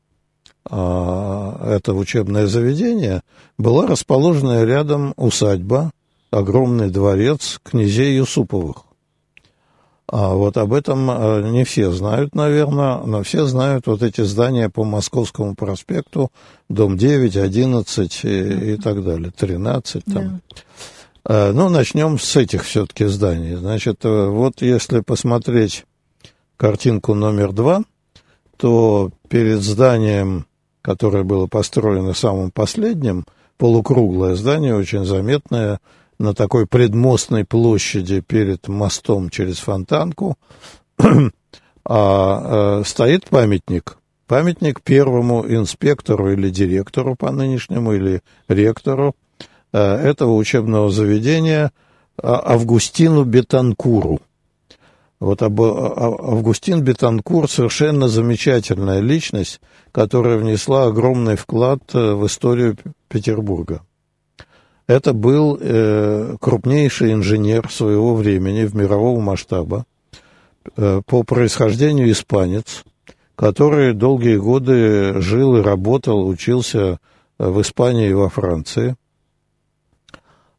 а, 0.70 1.74
это 1.76 1.94
учебное 1.94 2.48
заведение, 2.48 3.22
была 3.58 3.88
расположенная 3.88 4.66
рядом 4.66 5.14
усадьба, 5.16 5.92
огромный 6.32 6.90
дворец 6.90 7.62
князей 7.64 8.18
Юсуповых. 8.18 8.89
А 10.12 10.34
вот 10.34 10.58
об 10.58 10.74
этом 10.74 11.10
э, 11.12 11.50
не 11.50 11.64
все 11.64 11.92
знают, 11.92 12.34
наверное, 12.34 12.98
но 12.98 13.22
все 13.22 13.46
знают 13.46 13.86
вот 13.86 14.02
эти 14.02 14.22
здания 14.22 14.70
по 14.70 14.84
Московскому 14.84 15.54
проспекту, 15.54 16.32
дом 16.68 16.98
9, 16.98 17.38
11 17.38 18.26
и, 18.26 18.74
и 18.74 18.78
так 18.78 19.04
далее, 19.04 19.32
13 19.36 20.04
там. 20.06 20.14
Да. 20.16 20.40
Э, 21.26 21.52
ну, 21.52 21.70
начнем 21.70 22.18
с 22.18 22.36
этих 22.36 22.64
все-таки 22.64 23.06
зданий. 23.06 23.54
Значит, 23.56 24.04
э, 24.04 24.28
вот 24.28 24.64
если 24.64 25.02
посмотреть 25.02 25.86
картинку 26.58 27.14
номер 27.14 27.52
два, 27.52 27.84
то 28.58 29.12
перед 29.28 29.62
зданием, 29.62 30.48
которое 30.82 31.24
было 31.24 31.46
построено 31.46 32.14
самым 32.14 32.50
последним, 32.50 33.26
полукруглое 33.58 34.36
здание, 34.36 34.76
очень 34.76 35.06
заметное, 35.06 35.80
на 36.20 36.34
такой 36.34 36.68
предмостной 36.68 37.46
площади 37.46 38.22
перед 38.22 38.68
мостом 38.68 39.30
через 39.30 39.60
Фонтанку, 39.60 40.38
а, 41.86 42.82
э, 42.82 42.84
стоит 42.86 43.26
памятник. 43.26 43.98
Памятник 44.28 44.82
первому 44.82 45.44
инспектору 45.48 46.32
или 46.32 46.50
директору 46.50 47.16
по 47.16 47.32
нынешнему, 47.32 47.94
или 47.94 48.22
ректору 48.48 49.16
э, 49.74 49.80
этого 49.80 50.36
учебного 50.36 50.92
заведения 50.92 51.72
а, 52.22 52.54
Августину 52.54 53.24
Бетанкуру. 53.24 54.20
Вот 55.20 55.42
а, 55.42 55.48
Августин 55.48 56.82
Бетанкур 56.82 57.50
совершенно 57.50 58.08
замечательная 58.08 59.00
личность, 59.00 59.60
которая 59.92 60.38
внесла 60.38 60.86
огромный 60.86 61.36
вклад 61.36 61.80
э, 61.94 62.14
в 62.14 62.26
историю 62.28 62.78
Петербурга. 63.08 63.82
Это 64.90 65.14
был 65.14 65.56
э, 65.62 66.36
крупнейший 66.42 67.14
инженер 67.14 67.72
своего 67.72 68.16
времени 68.16 68.66
в 68.66 68.76
мирового 68.76 69.20
масштаба, 69.22 69.86
э, 70.76 71.04
по 71.06 71.22
происхождению 71.22 72.10
испанец, 72.10 72.84
который 73.36 73.94
долгие 73.94 74.38
годы 74.38 75.22
жил 75.22 75.58
и 75.58 75.62
работал, 75.62 76.28
учился 76.28 76.98
в 77.38 77.62
Испании 77.62 78.10
и 78.10 78.14
во 78.14 78.30
Франции. 78.30 78.96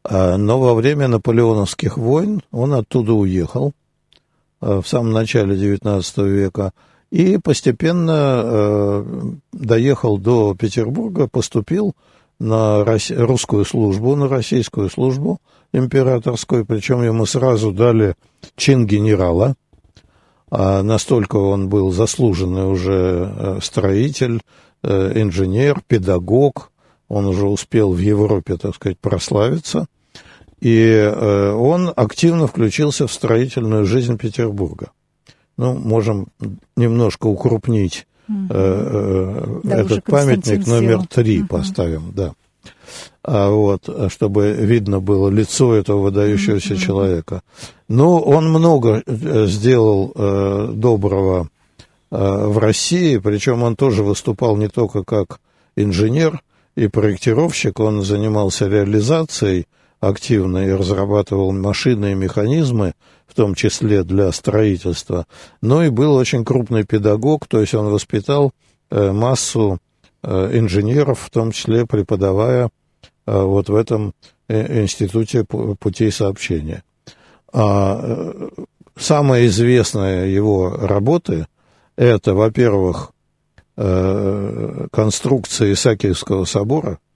А, 0.05 0.37
но 0.37 0.61
во 0.61 0.75
время 0.75 1.09
наполеоновских 1.09 1.97
войн 1.97 2.41
он 2.51 2.73
оттуда 2.73 3.11
уехал 3.11 3.73
э, 4.61 4.79
в 4.81 4.87
самом 4.87 5.11
начале 5.11 5.57
XIX 5.57 6.25
века 6.25 6.71
и 7.11 7.37
постепенно 7.37 8.41
э, 8.45 9.05
доехал 9.51 10.17
до 10.17 10.55
Петербурга, 10.55 11.27
поступил 11.27 11.95
на 12.41 12.83
русскую 12.83 13.65
службу, 13.65 14.15
на 14.15 14.27
российскую 14.27 14.89
службу 14.89 15.39
императорскую, 15.73 16.65
причем 16.65 17.03
ему 17.03 17.25
сразу 17.25 17.71
дали 17.71 18.15
чин 18.55 18.87
генерала. 18.87 19.55
А 20.49 20.81
настолько 20.81 21.37
он 21.37 21.69
был 21.69 21.91
заслуженный 21.91 22.69
уже 22.69 23.31
э, 23.33 23.59
строитель, 23.61 24.41
э, 24.83 25.21
инженер, 25.21 25.81
педагог. 25.87 26.71
Он 27.07 27.27
уже 27.27 27.45
успел 27.45 27.93
в 27.93 27.99
Европе, 27.99 28.57
так 28.57 28.75
сказать, 28.75 28.97
прославиться. 28.99 29.85
И 30.59 30.77
э, 30.77 31.51
он 31.53 31.93
активно 31.95 32.47
включился 32.47 33.07
в 33.07 33.13
строительную 33.13 33.85
жизнь 33.85 34.17
Петербурга. 34.17 34.91
Ну, 35.57 35.73
можем 35.73 36.27
немножко 36.75 37.27
укрупнить 37.27 38.07
угу. 38.49 39.61
да, 39.63 39.77
этот 39.77 40.03
памятник 40.05 40.67
номер 40.67 41.07
три 41.07 41.39
угу. 41.39 41.47
поставим, 41.47 42.11
да. 42.15 42.33
А, 43.23 43.49
вот, 43.49 43.89
чтобы 44.09 44.51
видно 44.53 44.99
было 44.99 45.29
лицо 45.29 45.75
этого 45.75 46.01
выдающегося 46.03 46.75
человека. 46.77 47.41
Но 47.87 48.19
он 48.19 48.49
много 48.49 49.03
сделал 49.05 50.13
доброго 50.73 51.49
в 52.09 52.57
России, 52.57 53.17
причем 53.17 53.63
он 53.63 53.75
тоже 53.75 54.03
выступал 54.03 54.57
не 54.57 54.67
только 54.67 55.03
как 55.03 55.39
инженер 55.75 56.41
и 56.75 56.87
проектировщик, 56.87 57.79
он 57.79 58.01
занимался 58.01 58.67
реализацией 58.67 59.67
активно 60.01 60.67
и 60.67 60.71
разрабатывал 60.71 61.53
машины 61.53 62.11
и 62.11 62.15
механизмы, 62.15 62.93
в 63.27 63.35
том 63.35 63.55
числе 63.55 64.03
для 64.03 64.31
строительства, 64.33 65.25
но 65.61 65.83
и 65.83 65.89
был 65.89 66.15
очень 66.15 66.43
крупный 66.43 66.83
педагог, 66.83 67.47
то 67.47 67.61
есть 67.61 67.73
он 67.75 67.87
воспитал 67.87 68.51
э, 68.89 69.11
массу 69.11 69.77
э, 70.23 70.57
инженеров, 70.57 71.19
в 71.19 71.29
том 71.29 71.51
числе 71.51 71.85
преподавая 71.85 72.69
э, 73.25 73.41
вот 73.41 73.69
в 73.69 73.75
этом 73.75 74.13
институте 74.49 75.45
путей 75.45 76.11
сообщения. 76.11 76.83
А 77.53 78.27
самая 78.97 79.45
известная 79.45 80.25
его 80.25 80.75
работы– 80.75 81.47
это, 81.95 82.33
во-первых, 82.33 83.11
конструкция 83.77 85.71
Исаакиевского 85.71 86.43
собора– 86.43 86.99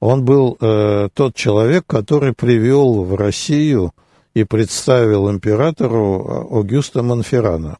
он 0.00 0.24
был 0.24 0.56
э, 0.60 1.08
тот 1.14 1.34
человек, 1.34 1.84
который 1.86 2.32
привел 2.34 3.04
в 3.04 3.14
Россию 3.14 3.92
и 4.34 4.44
представил 4.44 5.30
императору 5.30 6.48
Аугуста 6.52 7.02
Монферрана. 7.02 7.78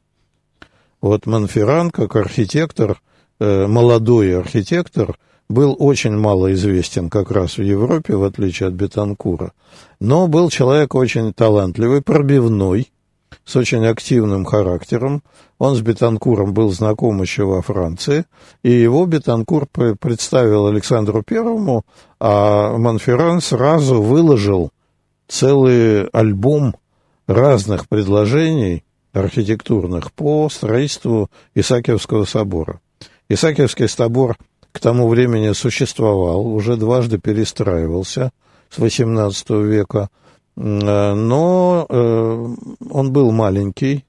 Вот 1.00 1.26
Монферран, 1.26 1.90
как 1.90 2.16
архитектор, 2.16 3.00
э, 3.38 3.66
молодой 3.66 4.38
архитектор, 4.38 5.18
был 5.48 5.76
очень 5.78 6.16
мало 6.16 6.52
известен 6.54 7.10
как 7.10 7.30
раз 7.30 7.58
в 7.58 7.62
Европе, 7.62 8.16
в 8.16 8.24
отличие 8.24 8.68
от 8.68 8.74
Бетанкура. 8.74 9.52
Но 10.00 10.26
был 10.26 10.50
человек 10.50 10.94
очень 10.94 11.32
талантливый, 11.32 12.02
пробивной, 12.02 12.90
с 13.44 13.54
очень 13.56 13.86
активным 13.86 14.44
характером. 14.44 15.22
Он 15.58 15.76
с 15.76 15.80
Бетанкуром 15.80 16.52
был 16.52 16.70
знаком 16.70 17.22
еще 17.22 17.44
во 17.44 17.62
Франции, 17.62 18.24
и 18.62 18.70
его 18.70 19.06
Бетанкур 19.06 19.66
представил 19.66 20.66
Александру 20.66 21.22
Первому, 21.22 21.84
а 22.18 22.76
Монферран 22.76 23.40
сразу 23.40 24.00
выложил 24.02 24.70
целый 25.28 26.06
альбом 26.08 26.76
разных 27.26 27.88
предложений 27.88 28.84
архитектурных 29.12 30.12
по 30.12 30.48
строительству 30.48 31.30
Исаакиевского 31.54 32.24
собора. 32.24 32.80
Исаакиевский 33.28 33.88
собор 33.88 34.36
к 34.72 34.78
тому 34.78 35.08
времени 35.08 35.52
существовал, 35.52 36.46
уже 36.46 36.76
дважды 36.76 37.18
перестраивался 37.18 38.30
с 38.70 38.78
XVIII 38.78 39.62
века– 39.62 40.08
Э, 40.56 41.14
но 41.14 41.86
э, 41.88 42.54
он 42.90 43.12
был 43.12 43.30
маленький, 43.30 44.04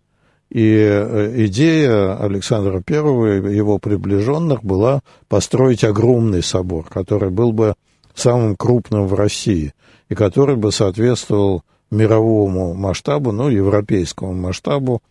и 0.49 0.77
э, 0.79 1.45
идея 1.45 2.17
Александра 2.17 2.81
I 2.87 2.93
и 2.93 3.55
его 3.55 3.79
приближенных 3.79 4.63
была 4.63 5.01
построить 5.27 5.83
огромный 5.83 6.41
собор, 6.41 6.85
который 6.85 7.29
был 7.29 7.51
бы 7.51 7.75
самым 8.19 8.55
крупным 8.55 9.07
в 9.07 9.13
России, 9.13 9.73
и 10.09 10.15
который 10.15 10.55
бы 10.55 10.71
соответствовал 10.71 11.63
мировому 11.91 12.73
масштабу, 12.73 13.31
ну, 13.31 13.49
европейскому 13.49 14.33
масштабу, 14.33 15.01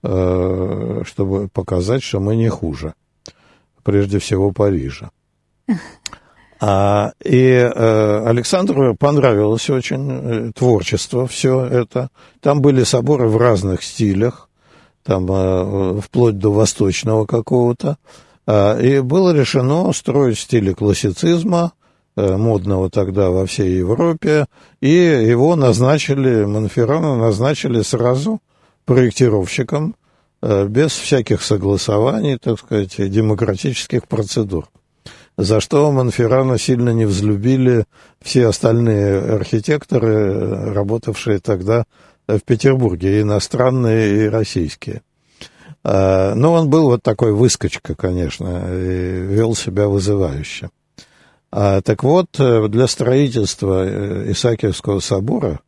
чтобы 0.00 1.48
показать, 1.52 2.02
что 2.02 2.20
мы 2.20 2.36
не 2.36 2.48
хуже, 2.48 2.94
прежде 3.82 4.18
всего 4.18 4.52
Парижа. 4.52 5.10
А, 6.64 7.12
и 7.24 7.40
э, 7.54 8.24
Александру 8.24 8.94
понравилось 8.94 9.68
очень 9.68 10.10
э, 10.12 10.52
творчество, 10.52 11.26
все 11.26 11.64
это. 11.64 12.08
Там 12.40 12.60
были 12.60 12.84
соборы 12.84 13.26
в 13.26 13.36
разных 13.36 13.82
стилях, 13.82 14.48
там 15.02 15.26
э, 15.28 16.00
вплоть 16.00 16.38
до 16.38 16.52
восточного 16.52 17.26
какого-то. 17.26 17.96
А, 18.46 18.78
и 18.78 19.00
было 19.00 19.34
решено 19.34 19.92
строить 19.92 20.38
в 20.38 20.42
стиле 20.42 20.72
классицизма, 20.72 21.72
модного 22.16 22.90
тогда 22.90 23.30
во 23.30 23.46
всей 23.46 23.78
Европе, 23.78 24.46
и 24.80 24.90
его 24.90 25.56
назначили, 25.56 26.44
Монферрана 26.44 27.16
назначили 27.16 27.82
сразу 27.82 28.40
проектировщиком, 28.84 29.94
без 30.40 30.92
всяких 30.92 31.42
согласований, 31.42 32.36
так 32.36 32.58
сказать, 32.58 32.96
демократических 33.10 34.06
процедур 34.08 34.68
за 35.36 35.60
что 35.60 35.90
Монферрана 35.90 36.58
сильно 36.58 36.90
не 36.90 37.04
взлюбили 37.06 37.84
все 38.20 38.48
остальные 38.48 39.18
архитекторы, 39.18 40.72
работавшие 40.72 41.38
тогда 41.38 41.84
в 42.28 42.40
Петербурге, 42.40 43.22
иностранные, 43.22 44.26
и 44.26 44.28
российские. 44.28 45.02
Но 45.84 46.52
он 46.52 46.70
был 46.70 46.84
вот 46.84 47.02
такой 47.02 47.32
выскочка, 47.32 47.94
конечно, 47.94 48.72
и 48.72 49.20
вел 49.20 49.54
себя 49.54 49.88
вызывающе. 49.88 50.70
А, 51.52 51.82
так 51.82 52.02
вот, 52.02 52.28
для 52.38 52.86
строительства 52.86 53.84
э, 53.86 54.32
Исаакиевского 54.32 55.00
собора 55.00 55.60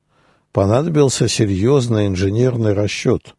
понадобился 0.52 1.28
серьезный 1.28 2.06
инженерный 2.06 2.72
расчет. 2.72 3.34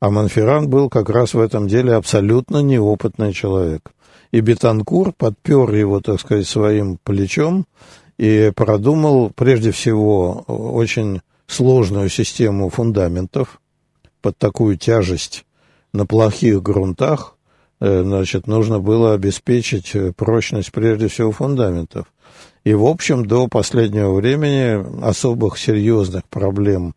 А 0.00 0.10
Монферран 0.10 0.68
был 0.68 0.90
как 0.90 1.08
раз 1.08 1.34
в 1.34 1.40
этом 1.40 1.68
деле 1.68 1.94
абсолютно 1.94 2.58
неопытный 2.58 3.32
человек 3.32 3.92
и 4.30 4.40
Бетанкур 4.40 5.12
подпер 5.12 5.74
его, 5.74 6.00
так 6.00 6.20
сказать, 6.20 6.46
своим 6.46 6.98
плечом 7.02 7.66
и 8.18 8.52
продумал 8.54 9.30
прежде 9.30 9.70
всего 9.70 10.44
очень 10.46 11.20
сложную 11.46 12.08
систему 12.08 12.68
фундаментов 12.68 13.60
под 14.20 14.36
такую 14.36 14.76
тяжесть 14.76 15.44
на 15.92 16.04
плохих 16.04 16.62
грунтах, 16.62 17.36
э, 17.36 17.37
значит, 17.80 18.46
нужно 18.46 18.80
было 18.80 19.14
обеспечить 19.14 19.94
прочность 20.16 20.72
прежде 20.72 21.08
всего 21.08 21.32
фундаментов. 21.32 22.06
И, 22.68 22.74
в 22.74 22.84
общем, 22.84 23.24
до 23.24 23.48
последнего 23.48 24.12
времени 24.12 25.02
особых 25.02 25.58
серьезных 25.58 26.24
проблем 26.28 26.94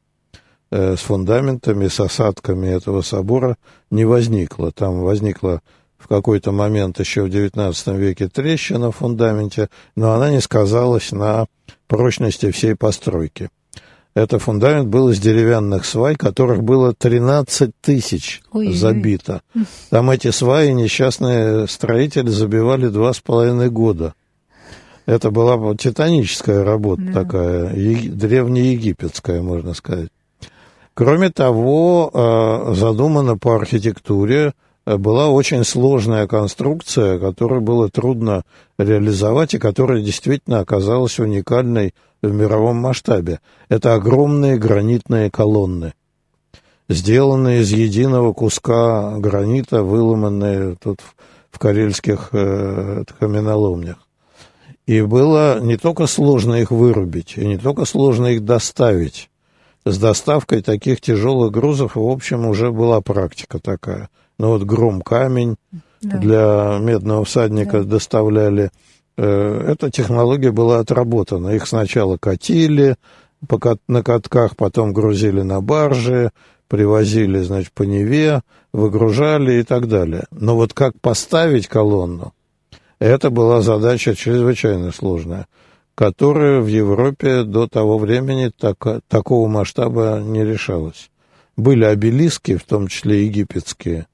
э, 0.69 0.95
с 0.97 0.99
фундаментами, 0.99 1.87
с 1.87 1.99
осадками 1.99 2.67
этого 2.67 3.01
собора 3.01 3.57
не 3.89 4.03
возникло. 4.03 4.71
Там 4.71 5.01
возникла 5.01 5.61
в 5.97 6.07
какой-то 6.07 6.51
момент 6.51 6.99
еще 6.99 7.23
в 7.23 7.27
XIX 7.27 7.97
веке 7.97 8.27
трещина 8.27 8.91
в 8.91 8.97
фундаменте, 8.97 9.69
но 9.95 10.11
она 10.11 10.29
не 10.29 10.41
сказалась 10.41 11.11
на 11.11 11.45
прочности 11.87 12.51
всей 12.51 12.75
постройки. 12.75 13.49
Это 14.13 14.39
фундамент 14.39 14.89
был 14.89 15.09
из 15.09 15.19
деревянных 15.19 15.85
свай, 15.85 16.15
которых 16.15 16.63
было 16.63 16.93
13 16.93 17.71
тысяч 17.79 18.41
забито. 18.53 19.41
Там 19.89 20.09
эти 20.09 20.31
сваи 20.31 20.71
несчастные 20.71 21.67
строители 21.67 22.29
забивали 22.29 22.89
два 22.89 23.13
с 23.13 23.19
половиной 23.19 23.69
года. 23.69 24.13
Это 25.05 25.31
была 25.31 25.75
титаническая 25.75 26.63
работа 26.63 27.01
да. 27.01 27.23
такая, 27.23 27.75
е- 27.75 28.09
древнеегипетская, 28.09 29.41
можно 29.41 29.73
сказать. 29.73 30.09
Кроме 30.93 31.29
того, 31.29 32.11
э, 32.13 32.73
задумано 32.75 33.37
по 33.37 33.55
архитектуре 33.55 34.53
была 34.97 35.29
очень 35.29 35.63
сложная 35.63 36.27
конструкция, 36.27 37.19
которую 37.19 37.61
было 37.61 37.89
трудно 37.89 38.43
реализовать 38.77 39.53
и 39.53 39.59
которая 39.59 40.01
действительно 40.01 40.59
оказалась 40.59 41.19
уникальной 41.19 41.93
в 42.21 42.31
мировом 42.31 42.77
масштабе. 42.77 43.39
Это 43.69 43.93
огромные 43.95 44.57
гранитные 44.57 45.29
колонны, 45.29 45.93
сделанные 46.89 47.61
из 47.61 47.71
единого 47.71 48.33
куска 48.33 49.17
гранита, 49.17 49.83
выломанные 49.83 50.77
тут 50.81 50.99
в 51.51 51.59
карельских 51.59 52.29
э, 52.31 53.03
каменоломнях. 53.19 53.97
И 54.87 55.01
было 55.01 55.59
не 55.59 55.77
только 55.77 56.07
сложно 56.07 56.55
их 56.55 56.71
вырубить, 56.71 57.33
и 57.37 57.45
не 57.45 57.57
только 57.57 57.85
сложно 57.85 58.27
их 58.27 58.43
доставить. 58.43 59.29
С 59.85 59.97
доставкой 59.97 60.61
таких 60.61 61.01
тяжелых 61.01 61.51
грузов, 61.51 61.95
в 61.95 62.07
общем, 62.07 62.45
уже 62.45 62.71
была 62.71 63.01
практика 63.01 63.59
такая– 63.59 64.09
ну 64.41 64.47
вот 64.47 64.63
гром 64.63 65.01
камень 65.03 65.55
да. 66.01 66.17
для 66.17 66.77
медного 66.81 67.23
всадника 67.25 67.83
да. 67.83 67.89
доставляли. 67.91 68.71
Э, 69.15 69.67
эта 69.67 69.91
технология 69.91 70.51
была 70.51 70.79
отработана. 70.79 71.49
Их 71.49 71.67
сначала 71.67 72.17
катили 72.17 72.95
на 73.87 74.03
катках, 74.03 74.55
потом 74.55 74.93
грузили 74.93 75.43
на 75.43 75.61
баржи, 75.61 76.31
привозили, 76.67 77.39
значит, 77.41 77.71
по 77.73 77.83
Неве, 77.83 78.41
выгружали 78.73 79.59
и 79.59 79.63
так 79.63 79.87
далее. 79.87 80.23
Но 80.31 80.55
вот 80.55 80.73
как 80.73 80.99
поставить 80.99 81.67
колонну, 81.67 82.33
это 82.97 83.29
была 83.29 83.61
задача 83.61 84.15
чрезвычайно 84.15 84.91
сложная, 84.91 85.45
которая 85.93 86.61
в 86.61 86.67
Европе 86.67 87.43
до 87.43 87.67
того 87.67 87.99
времени 87.99 88.51
так, 88.57 89.03
такого 89.07 89.47
масштаба 89.47 90.19
не 90.19 90.43
решалась. 90.43 91.11
Были 91.57 91.83
обелиски, 91.83 92.55
в 92.55 92.63
том 92.63 92.87
числе 92.87 93.25
египетские, 93.25 94.07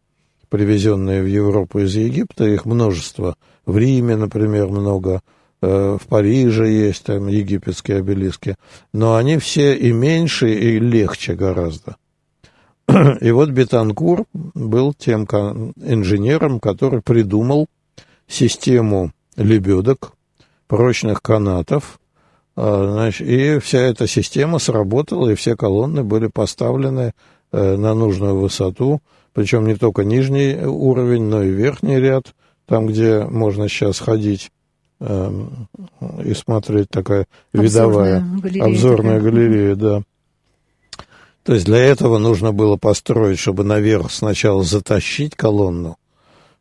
привезенные 0.49 1.21
в 1.21 1.25
Европу 1.25 1.79
из 1.79 1.95
Египта, 1.95 2.45
их 2.45 2.65
множество. 2.65 3.36
В 3.65 3.77
Риме, 3.77 4.15
например, 4.15 4.67
много, 4.67 5.21
э, 5.62 5.97
в 6.01 6.07
Париже 6.07 6.69
есть 6.69 7.03
там 7.03 7.27
египетские 7.27 7.97
обелиски, 7.97 8.55
но 8.93 9.15
они 9.15 9.38
все 9.38 9.75
и 9.75 9.91
меньше, 9.91 10.53
и 10.53 10.79
легче 10.79 11.36
гораздо. 11.36 11.97
И 13.21 13.31
вот 13.31 13.49
Бетанкур 13.49 14.25
был 14.33 14.93
тем 14.93 15.23
инженером, 15.25 16.62
который 16.62 17.01
придумал 17.01 17.67
систему 18.27 19.12
лебедок, 19.36 20.13
прочных 20.67 21.21
канатов, 21.21 21.99
а, 22.55 22.91
значит, 22.91 23.27
и 23.27 23.60
вся 23.60 23.79
эта 23.79 24.07
система 24.07 24.57
сработала, 24.57 25.29
и 25.29 25.36
все 25.36 25.55
колонны 25.55 26.03
были 26.03 26.27
поставлены 26.27 27.13
э, 27.51 27.75
на 27.75 27.93
нужную 27.93 28.36
высоту, 28.36 28.99
причем 29.38 29.67
не 29.67 29.76
только 29.76 30.04
нижний 30.04 30.56
уровень, 30.65 31.26
но 31.26 31.43
и 31.43 31.52
верхний 31.52 32.00
ряд, 32.00 32.34
там, 32.65 32.88
где 32.88 33.19
можно 33.23 33.69
сейчас 33.69 34.00
ходить 34.00 34.50
эм, 35.00 35.67
и 36.26 36.34
смотреть 36.34 36.89
такая 36.89 37.28
видовая 37.54 38.26
галерея, 38.41 38.63
обзорная 38.63 39.17
такая. 39.19 39.32
галерея, 39.32 39.76
да. 39.76 40.02
То 41.43 41.54
есть 41.54 41.67
для 41.67 41.78
этого 41.78 42.17
нужно 42.17 42.52
было 42.52 42.78
построить, 42.78 43.38
чтобы 43.38 43.63
наверх 43.63 44.10
сначала 44.10 44.63
затащить 44.63 45.36
колонну 45.36 45.97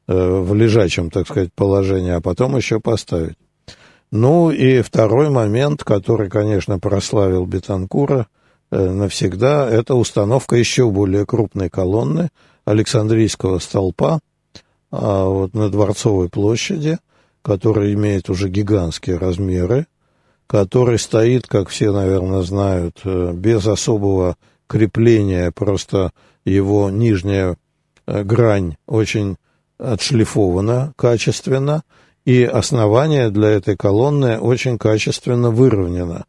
э, 0.07 0.15
в 0.15 0.55
лежачем, 0.55 1.09
так 1.09 1.29
сказать, 1.29 1.55
положении, 1.55 2.13
а 2.13 2.21
потом 2.21 2.59
еще 2.59 2.79
поставить. 2.79 3.39
Ну 4.13 4.51
и 4.51 4.83
второй 4.83 5.31
момент, 5.31 5.83
который, 5.83 6.29
конечно, 6.29 6.79
прославил 6.79 7.47
Бетанкура 7.47 8.27
э, 8.71 8.91
навсегда, 8.91 9.67
это 9.67 9.95
установка 9.95 10.57
еще 10.57 10.91
более 10.91 11.25
крупной 11.25 11.71
колонны 11.71 12.29
Александрийского 12.67 13.61
столпа 13.61 14.19
а, 14.91 15.25
вот 15.25 15.55
на 15.55 15.71
Дворцовой 15.71 16.29
площади, 16.29 16.99
который 17.43 17.95
имеет 17.95 18.29
уже 18.29 18.49
гигантские 18.49 19.17
размеры, 19.17 19.87
который 20.47 20.99
стоит, 20.99 21.47
как 21.47 21.69
все, 21.69 21.93
наверное, 21.93 22.43
знают, 22.43 23.01
э, 23.05 23.33
без 23.33 23.67
особого 23.67 24.37
крепления, 24.67 25.53
просто 25.53 26.13
его 26.45 26.91
нижняя 26.91 27.57
э, 28.07 28.23
грань 28.25 28.77
очень 28.87 29.37
отшлифована 29.79 30.93
качественно, 30.97 31.83
и 32.25 32.43
основание 32.43 33.31
для 33.31 33.51
этой 33.51 33.77
колонны 33.77 34.39
очень 34.39 34.79
качественно 34.79 35.51
выровнено. 35.51 36.25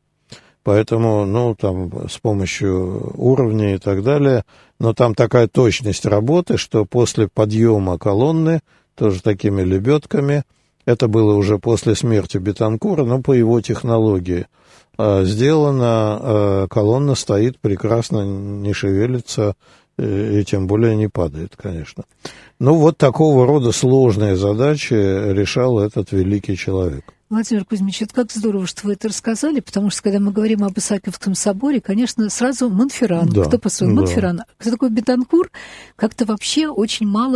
Поэтому, 0.67 1.25
ну, 1.25 1.55
там, 1.55 2.09
с 2.09 2.17
помощью 2.17 3.13
уровней 3.15 3.75
и 3.75 3.77
так 3.77 4.03
далее, 4.03 4.43
но 4.81 4.93
там 4.93 5.15
такая 5.15 5.47
точность 5.47 6.05
работы, 6.05 6.57
что 6.57 6.83
после 6.83 7.29
подъема 7.33 7.97
колонны, 7.97 8.59
тоже 8.93 9.21
такими 9.21 9.61
лебедками, 9.61 10.43
это 10.85 11.07
было 11.07 11.35
уже 11.35 11.57
после 11.57 11.95
смерти 11.95 12.37
Бетанкура, 12.37 13.05
но 13.05 13.21
по 13.21 13.31
его 13.31 13.61
технологии– 13.61 14.45
а, 14.97 15.23
сделано, 15.23 16.17
а, 16.19 16.67
колонна 16.67 17.13
стоит 17.15 17.59
прекрасно, 17.59 18.25
не 18.25 18.73
шевелится, 18.73 19.53
э, 19.99 20.39
и 20.39 20.43
тем 20.43 20.65
более 20.65 20.95
не 20.95 21.07
падает, 21.07 21.55
конечно. 21.55 22.03
Ну, 22.59 22.73
вот 22.73 22.97
такого 22.97 23.45
рода 23.45 23.71
сложные 23.71 24.35
задачи 24.35 24.93
решал 24.93 25.79
этот 25.79 26.11
великий 26.11 26.57
человек. 26.57 27.13
Владимир 27.29 27.65
Кузьмич, 27.65 28.01
это 28.03 28.13
как 28.13 28.31
здорово, 28.31 28.65
что 28.67 28.87
вы 28.87 28.93
это 28.93 29.09
рассказали, 29.09 29.59
потому 29.59 29.89
что, 29.89 30.01
когда 30.01 30.17
мы 30.17 30.31
говорим 30.31 30.63
об 30.63 30.77
Исаакиевском 30.77 31.35
соборе, 31.35 31.81
конечно, 31.81 32.29
сразу 32.29 32.69
Монферран. 32.69 33.27
Да, 33.27 33.43
Кто 33.43 33.57
построил? 33.57 33.93
Да. 33.93 34.01
Монферран. 34.01 34.43
Кто 34.57 34.71
такой 34.71 34.89
Бетанкур? 34.91 35.51
Как-то 35.97 36.23
вообще 36.23 36.69
очень 36.69 37.05
мало 37.05 37.35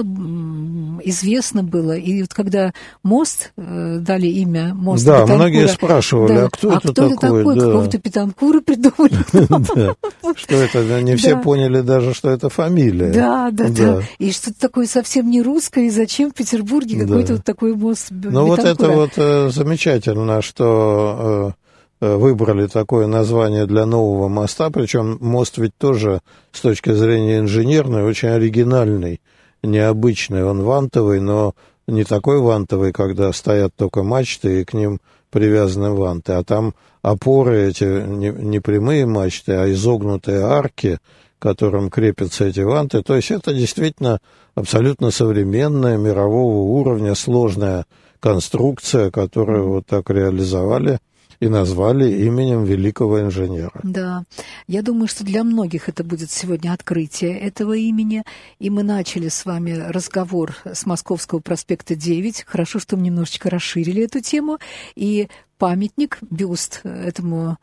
известно 1.04 1.64
было. 1.64 1.98
И 1.98 2.22
вот 2.22 2.34
когда 2.34 2.72
мост, 3.04 3.52
э, 3.58 3.98
дали 4.00 4.28
имя 4.28 4.74
мост 4.74 5.06
Да, 5.06 5.24
Бетанкура, 5.24 5.36
многие 5.36 5.68
спрашивали, 5.68 6.36
да, 6.36 6.46
а 6.46 6.50
кто 6.50 6.72
а 6.72 6.78
это 6.78 6.94
кто 6.94 7.10
такой? 7.10 7.18
такой? 7.18 7.56
Да. 7.56 7.62
Какого-то 7.66 7.98
Бетанкура 7.98 8.62
придумали. 8.66 9.96
Что 10.38 10.56
это? 10.56 11.02
Не 11.02 11.18
все 11.18 11.36
поняли 11.36 11.82
даже, 11.82 12.14
что 12.14 12.30
это 12.30 12.48
фамилия. 12.48 13.12
Да, 13.12 13.50
да, 13.52 13.68
да. 13.68 14.04
И 14.20 14.32
что-то 14.32 14.58
такое 14.58 14.86
совсем 14.86 15.30
не 15.30 15.42
русское, 15.42 15.88
и 15.88 15.90
зачем 15.90 16.32
в 16.32 16.34
Петербурге 16.34 17.02
какой-то 17.02 17.34
вот 17.34 17.44
такой 17.44 17.76
мост 17.76 18.08
Ну, 18.12 18.46
вот 18.46 18.60
это 18.60 18.90
вот 18.90 19.12
э, 19.18 19.50
замечательно 19.50 19.81
замечательно, 19.82 20.42
что 20.42 21.54
э, 22.02 22.06
э, 22.06 22.16
выбрали 22.16 22.68
такое 22.68 23.08
название 23.08 23.66
для 23.66 23.86
нового 23.86 24.28
моста, 24.28 24.70
причем 24.70 25.18
мост 25.22 25.58
ведь 25.58 25.76
тоже 25.78 26.22
с 26.52 26.62
точки 26.62 26.92
зрения 26.94 27.40
инженерной 27.40 28.04
очень 28.04 28.30
оригинальный, 28.30 29.22
необычный, 29.64 30.44
он 30.44 30.62
вантовый, 30.62 31.20
но 31.20 31.54
не 31.88 32.04
такой 32.04 32.40
вантовый, 32.40 32.92
когда 32.92 33.34
стоят 33.34 33.74
только 33.76 34.04
мачты 34.04 34.62
и 34.62 34.66
к 34.66 34.74
ним 34.74 35.00
привязаны 35.32 35.92
ванты, 35.92 36.34
а 36.34 36.44
там 36.44 36.74
опоры 37.02 37.70
эти 37.70 38.06
не, 38.06 38.60
прямые 38.60 39.06
мачты, 39.08 39.54
а 39.54 39.72
изогнутые 39.72 40.44
арки, 40.44 41.00
которым 41.40 41.90
крепятся 41.90 42.46
эти 42.46 42.60
ванты. 42.60 43.02
То 43.02 43.16
есть 43.16 43.32
это 43.32 43.54
действительно 43.54 44.20
абсолютно 44.54 45.10
современная, 45.10 45.98
мирового 45.98 46.70
уровня, 46.80 47.16
сложная 47.16 47.86
конструкция, 48.22 49.12
которую 49.12 49.68
вот 49.68 49.86
так 49.88 50.10
реализовали 50.10 51.00
и 51.42 51.50
назвали 51.50 52.10
именем 52.24 52.64
великого 52.64 53.20
инженера. 53.22 53.82
Да, 53.84 54.24
я 54.68 54.84
думаю, 54.84 55.08
что 55.08 55.26
для 55.26 55.44
многих 55.44 55.90
это 55.90 56.04
будет 56.04 56.30
сегодня 56.30 56.72
открытие 56.72 57.38
этого 57.38 57.76
имени. 57.76 58.24
И 58.60 58.70
мы 58.70 58.84
начали 58.84 59.28
с 59.28 59.44
вами 59.44 59.72
разговор 59.72 60.56
с 60.72 60.86
Московского 60.86 61.40
проспекта 61.40 61.96
9. 61.96 62.44
Хорошо, 62.46 62.80
что 62.80 62.96
мы 62.96 63.02
немножечко 63.04 63.50
расширили 63.50 64.04
эту 64.04 64.22
тему. 64.22 64.60
И 64.96 65.30
памятник, 65.58 66.20
бюст 66.30 66.82
этому 66.84 67.58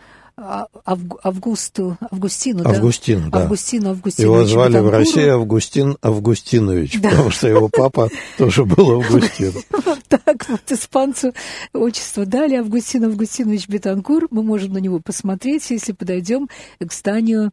Августу, 0.85 1.99
Августину, 2.13 2.63
да? 2.63 2.71
Августину, 2.71 3.29
да. 3.31 3.43
Августину 3.43 3.91
Августиновичу 3.91 4.23
Его 4.23 4.45
звали 4.47 4.79
в 4.79 4.89
России 4.89 5.27
Августин 5.27 5.97
Августинович, 6.01 7.01
да. 7.01 7.11
потому 7.11 7.31
что 7.31 7.49
его 7.49 7.69
папа 7.69 8.09
тоже 8.37 8.65
был 8.65 9.01
Августин. 9.03 9.53
Так 10.09 10.49
вот, 10.49 10.61
испанцу 10.71 11.33
отчество 11.75 12.25
дали, 12.25 12.55
Августин 12.55 13.05
Августинович 13.05 13.69
Бетанкур. 13.69 14.29
Мы 14.31 14.43
можем 14.43 14.73
на 14.73 14.79
него 14.79 15.01
посмотреть, 15.01 15.69
если 15.71 15.93
подойдем 15.93 16.49
к 16.81 16.93
зданию 16.95 17.51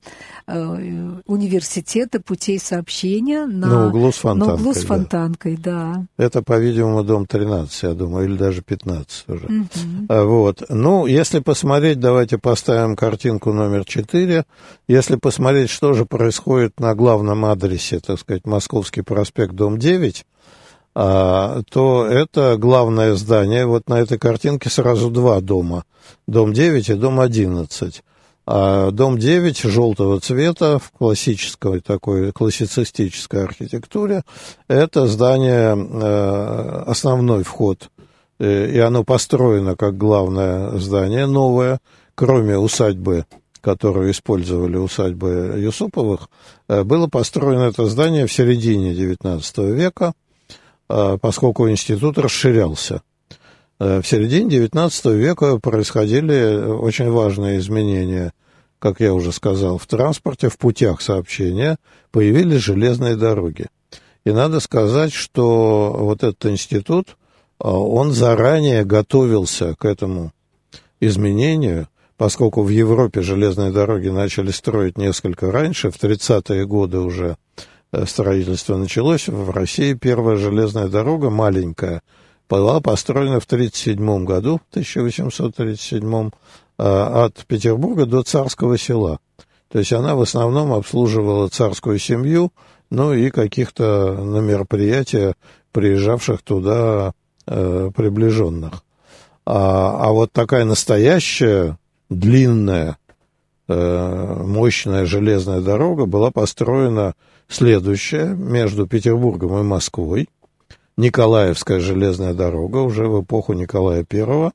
э, 0.47 1.19
университета 1.25 2.21
путей 2.21 2.57
сообщения 2.59 3.45
на, 3.45 3.67
на 3.67 3.87
углу 3.87 4.11
с 4.11 4.15
фонтанкой. 4.15 4.55
На 4.55 4.61
углу 4.61 4.73
с 4.73 4.85
фонтанкой, 4.85 5.57
да. 5.57 6.05
да. 6.17 6.25
Это, 6.25 6.41
по-видимому, 6.43 7.03
дом 7.03 7.25
13, 7.25 7.83
я 7.83 7.93
думаю, 7.93 8.29
или 8.29 8.37
даже 8.37 8.61
15 8.61 9.25
уже. 9.27 9.45
Угу. 9.45 10.25
Вот. 10.25 10.63
Ну, 10.69 11.07
если 11.07 11.39
посмотреть, 11.39 11.99
давайте 11.99 12.37
поставим 12.37 12.74
ставим 12.75 12.97
картинку 12.97 13.53
номер 13.53 13.85
4. 13.85 14.43
Если 14.89 15.15
посмотреть, 15.15 15.69
что 15.69 15.93
же 15.93 16.05
происходит 16.05 16.77
на 16.77 16.93
главном 16.93 17.45
адресе, 17.45 18.01
так 18.01 18.19
сказать, 18.19 18.45
Московский 18.45 19.01
проспект, 19.01 19.53
дом 19.53 19.79
9, 19.79 20.25
а, 20.93 21.61
то 21.71 22.05
это 22.05 22.57
главное 22.57 23.15
здание. 23.15 23.65
Вот 23.65 23.87
на 23.87 23.99
этой 24.01 24.17
картинке 24.17 24.69
сразу 24.69 25.09
два 25.09 25.39
дома. 25.39 25.85
Дом 26.27 26.51
9 26.51 26.89
и 26.89 26.93
дом 26.95 27.21
11. 27.21 28.03
А 28.45 28.91
дом 28.91 29.17
9 29.17 29.57
желтого 29.61 30.19
цвета 30.19 30.77
в 30.77 30.91
классической 30.91 31.79
такой 31.79 32.33
классицистической 32.33 33.45
архитектуре 33.45 34.23
это 34.67 35.07
здание, 35.07 35.77
э, 35.77 36.83
основной 36.87 37.43
вход, 37.43 37.89
э, 38.37 38.69
и 38.69 38.79
оно 38.79 39.05
построено 39.05 39.77
как 39.77 39.97
главное 39.97 40.77
здание 40.77 41.25
новое, 41.25 41.79
кроме 42.15 42.57
усадьбы, 42.57 43.25
которую 43.61 44.11
использовали 44.11 44.77
усадьбы 44.77 45.55
Юсуповых, 45.57 46.29
э, 46.67 46.83
было 46.83 47.07
построено 47.07 47.63
это 47.63 47.85
здание 47.87 48.25
в 48.25 48.31
середине 48.33 48.93
XIX 48.93 49.71
века, 49.73 50.13
э, 50.89 51.17
поскольку 51.21 51.69
институт 51.69 52.17
расширялся. 52.17 53.01
Э, 53.79 54.01
в 54.01 54.07
середине 54.07 54.59
XIX 54.59 55.15
века 55.15 55.59
происходили 55.59 56.63
очень 56.63 57.09
важные 57.09 57.59
изменения, 57.59 58.33
как 58.79 58.99
я 58.99 59.13
уже 59.13 59.31
сказал, 59.31 59.77
в 59.77 59.87
транспорте, 59.87 60.49
в 60.49 60.57
путях 60.57 61.01
сообщения, 61.01 61.77
появились 62.11 62.61
железные 62.61 63.15
дороги. 63.15 63.67
И 64.25 64.31
надо 64.31 64.59
сказать, 64.59 65.13
что 65.13 65.95
вот 65.97 66.23
этот 66.23 66.45
институт, 66.45 67.17
он 67.57 68.11
заранее 68.11 68.83
готовился 68.83 69.75
к 69.75 69.85
этому 69.85 70.33
изменению, 70.99 71.87
поскольку 72.17 72.63
в 72.63 72.69
Европе 72.69 73.21
железные 73.21 73.71
дороги 73.71 74.07
начали 74.09 74.51
строить 74.51 74.97
несколько 74.97 75.51
раньше, 75.51 75.91
в 75.91 76.01
30-е 76.01 76.65
годы 76.65 76.99
уже 76.99 77.37
э, 77.91 78.05
строительство 78.05 78.77
началось, 78.77 79.27
в 79.27 79.49
России 79.51 79.93
первая 79.93 80.37
железная 80.37 80.87
дорога, 80.87 81.29
маленькая, 81.29 82.01
была 82.49 82.79
построена 82.79 83.39
в 83.39 83.45
1937 83.45 84.25
году, 84.25 84.59
в 84.69 84.69
1837 84.71 86.29
э, 86.77 86.83
от 86.83 87.45
Петербурга 87.47 88.05
до 88.05 88.23
Царского 88.23 88.77
села. 88.77 89.19
То 89.71 89.79
есть 89.79 89.91
она 89.91 90.15
в 90.15 90.21
основном 90.21 90.71
обслуживала 90.71 91.49
царскую 91.49 91.99
семью, 91.99 92.53
ну 92.89 93.13
и 93.13 93.29
каких-то 93.29 94.13
на 94.13 94.37
мероприятия 94.37 95.35
приезжавших 95.71 96.43
туда 96.43 97.13
э, 97.47 97.91
приближенных. 97.93 98.83
А, 99.45 100.07
а 100.07 100.11
вот 100.11 100.31
такая 100.31 100.65
настоящая 100.65 101.77
длинная 102.09 102.97
э, 103.67 104.43
мощная 104.43 105.05
железная 105.05 105.61
дорога 105.61 106.05
была 106.05 106.31
построена 106.31 107.13
следующая 107.47 108.25
между 108.25 108.87
Петербургом 108.87 109.59
и 109.59 109.63
Москвой. 109.63 110.29
Николаевская 110.97 111.79
железная 111.79 112.33
дорога 112.33 112.77
уже 112.77 113.07
в 113.07 113.23
эпоху 113.23 113.53
Николая 113.53 114.05
I. 114.09 114.51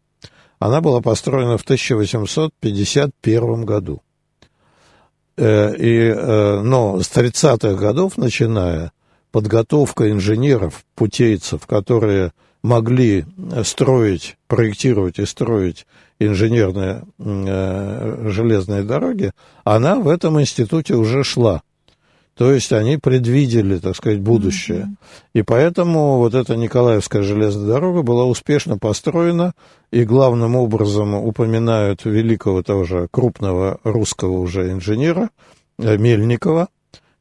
Она 0.59 0.81
была 0.81 1.01
построена 1.01 1.59
в 1.59 1.63
1851 1.63 3.65
году. 3.65 4.03
Э, 5.37 5.75
и, 5.77 5.99
э, 5.99 6.61
но 6.61 7.01
с 7.01 7.11
30-х 7.11 7.75
годов 7.75 8.17
начиная 8.17 8.93
подготовка 9.33 10.11
инженеров, 10.11 10.85
путейцев, 10.95 11.67
которые 11.67 12.33
могли 12.63 13.25
строить, 13.65 14.37
проектировать 14.49 15.19
и 15.19 15.25
строить 15.25 15.87
инженерные 16.21 17.03
э, 17.19 18.29
железные 18.29 18.83
дороги, 18.83 19.33
она 19.65 19.97
в 19.97 20.09
этом 20.09 20.41
институте 20.41 20.95
уже 20.95 21.25
шла. 21.25 21.63
То 22.37 22.53
есть 22.53 22.73
они 22.73 22.97
предвидели, 22.97 23.79
так 23.79 23.97
сказать, 23.97 24.21
будущее. 24.21 24.79
Mm-hmm. 24.79 25.31
И 25.35 25.43
поэтому 25.43 26.19
вот 26.19 26.35
эта 26.35 26.57
Николаевская 26.57 27.23
железная 27.23 27.67
дорога 27.67 28.03
была 28.03 28.25
успешно 28.25 28.79
построена, 28.79 29.53
и 29.91 30.05
главным 30.05 30.57
образом 30.57 31.15
упоминают 31.15 32.05
великого 32.05 32.63
тоже 32.63 33.09
крупного 33.11 33.81
русского 33.85 34.39
уже 34.39 34.71
инженера 34.71 35.31
э, 35.79 35.97
Мельникова, 35.97 36.69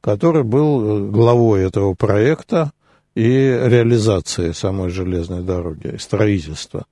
который 0.00 0.44
был 0.44 0.80
э, 0.80 1.10
главой 1.10 1.64
этого 1.64 1.94
проекта 1.94 2.70
и 3.14 3.26
реализации 3.26 4.52
самой 4.52 4.90
железной 4.90 5.42
дороги, 5.42 5.96
строительства. 5.98 6.86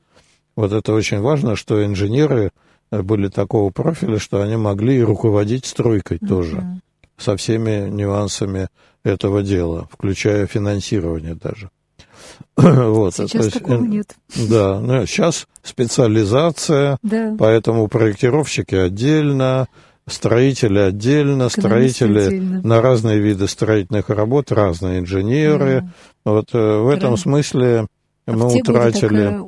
Вот 0.59 0.73
это 0.73 0.92
очень 0.92 1.21
важно, 1.21 1.55
что 1.55 1.85
инженеры 1.85 2.51
э, 2.90 3.03
были 3.03 3.29
такого 3.29 3.71
профиля, 3.71 4.18
что 4.18 4.42
они 4.42 4.57
могли 4.57 5.01
руководить 5.01 5.64
стройкой 5.66 6.18
тоже, 6.18 6.81
со 7.16 7.37
всеми 7.37 7.88
нюансами 7.88 8.66
этого 9.05 9.44
дела, 9.44 9.88
включая 9.92 10.49
финансирование 10.49 11.37
даже. 11.37 11.71
вот, 12.57 13.14
сейчас 13.14 13.44
есть, 13.44 13.53
такого 13.53 13.85
нет. 13.85 14.16
Да, 14.51 14.81
ну, 14.81 15.07
сейчас 15.07 15.47
специализация, 15.62 16.99
да. 17.05 17.37
поэтому 17.38 17.87
проектировщики 17.87 18.75
отдельно, 18.75 19.68
строители 20.09 20.81
отдельно, 20.81 21.51
строители 21.51 22.18
отдельно. 22.18 22.62
на 22.64 22.83
разные 22.83 23.21
виды 23.21 23.47
строительных 23.47 24.11
работ, 24.11 24.51
разные 24.51 24.99
инженеры. 24.99 25.83
Да. 26.25 26.33
Вот 26.33 26.49
э, 26.53 26.79
в 26.79 26.88
этом 26.88 27.12
да. 27.12 27.16
смысле 27.16 27.87
а 28.29 28.37
мы 28.37 28.47
утратили 28.47 29.38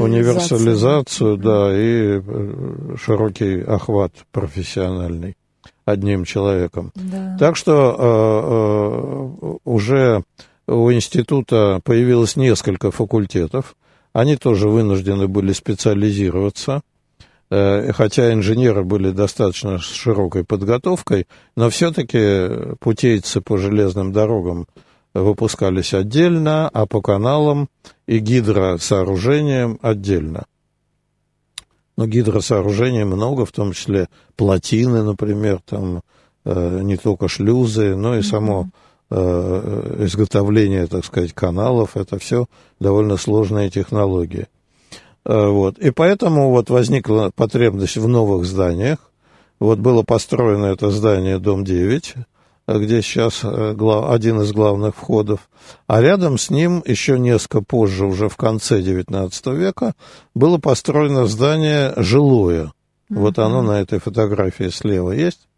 универсализацию, 0.00 1.36
да, 1.36 1.72
и 1.72 2.20
э, 2.20 2.96
широкий 3.00 3.60
охват 3.60 4.12
профессиональный 4.32 5.36
одним 5.84 6.24
человеком. 6.24 6.90
Да. 6.94 7.36
Так 7.38 7.56
что 7.56 9.30
э, 9.42 9.46
э, 9.46 9.56
уже 9.64 10.24
у 10.66 10.92
института 10.92 11.80
появилось 11.84 12.36
несколько 12.36 12.90
факультетов. 12.90 13.76
Они 14.12 14.36
тоже 14.36 14.68
вынуждены 14.68 15.28
были 15.28 15.52
специализироваться. 15.52 16.82
Э, 17.50 17.92
хотя 17.92 18.32
инженеры 18.32 18.82
были 18.84 19.10
достаточно 19.10 19.78
широкой 19.78 20.44
подготовкой, 20.44 21.26
но 21.56 21.70
все-таки 21.70 22.76
путейцы 22.80 23.40
по 23.40 23.58
железным 23.58 24.12
дорогам 24.12 24.66
выпускались 25.14 25.94
отдельно, 25.94 26.68
а 26.68 26.86
по 26.86 27.00
каналам 27.00 27.68
и 28.06 28.18
гидросооружениям 28.18 29.78
отдельно. 29.82 30.44
Но 31.96 32.06
гидросооружений 32.06 33.04
много, 33.04 33.44
в 33.44 33.52
том 33.52 33.72
числе 33.72 34.08
плотины, 34.36 35.02
например, 35.02 35.60
там 35.64 36.02
э, 36.44 36.80
не 36.82 36.96
только 36.96 37.28
шлюзы, 37.28 37.94
но 37.94 38.16
и 38.16 38.22
само 38.22 38.70
э, 39.10 39.96
изготовление, 40.06 40.86
так 40.86 41.04
сказать, 41.04 41.34
каналов. 41.34 41.96
Это 41.96 42.18
все 42.18 42.46
довольно 42.80 43.18
сложные 43.18 43.70
технологии. 43.70 44.46
Э, 45.24 45.48
вот. 45.48 45.78
И 45.78 45.90
поэтому 45.90 46.50
вот 46.50 46.70
возникла 46.70 47.30
потребность 47.34 47.98
в 47.98 48.08
новых 48.08 48.46
зданиях. 48.46 48.98
Вот 49.60 49.78
было 49.78 50.02
построено 50.02 50.66
это 50.66 50.90
здание, 50.90 51.38
дом 51.38 51.64
9, 51.64 52.14
где 52.78 53.02
сейчас 53.02 53.40
э, 53.44 53.74
один 54.08 54.40
из 54.40 54.52
главных 54.52 54.96
входов. 54.96 55.48
А 55.86 56.00
рядом 56.00 56.38
с 56.38 56.50
ним, 56.50 56.82
еще 56.86 57.18
несколько 57.18 57.62
позже, 57.62 58.06
уже 58.06 58.28
в 58.28 58.36
конце 58.36 58.80
XIX 58.80 59.56
века, 59.56 59.94
было 60.34 60.58
построено 60.58 61.26
здание 61.26 61.92
жилое. 61.96 62.64
Mm-hmm. 62.64 62.70
Вот 63.08 63.38
оно 63.38 63.62
на 63.62 63.80
этой 63.80 63.98
фотографии 63.98 64.68
слева 64.68 65.12
есть. 65.12 65.48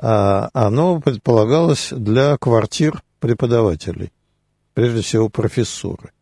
А 0.00 0.50
оно 0.52 1.00
предполагалось 1.00 1.88
для 1.90 2.36
квартир 2.36 3.02
преподавателей, 3.18 4.12
прежде 4.74 5.02
всего 5.02 5.28
профессуры. 5.28 6.12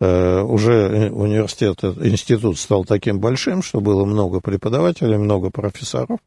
Э, 0.00 0.42
уже 0.42 1.10
университет, 1.10 1.82
институт 1.84 2.58
стал 2.58 2.84
таким 2.84 3.20
большим, 3.20 3.62
что 3.62 3.80
было 3.80 4.04
много 4.04 4.40
преподавателей, 4.40 5.16
много 5.16 5.50
профессоров 5.50 6.18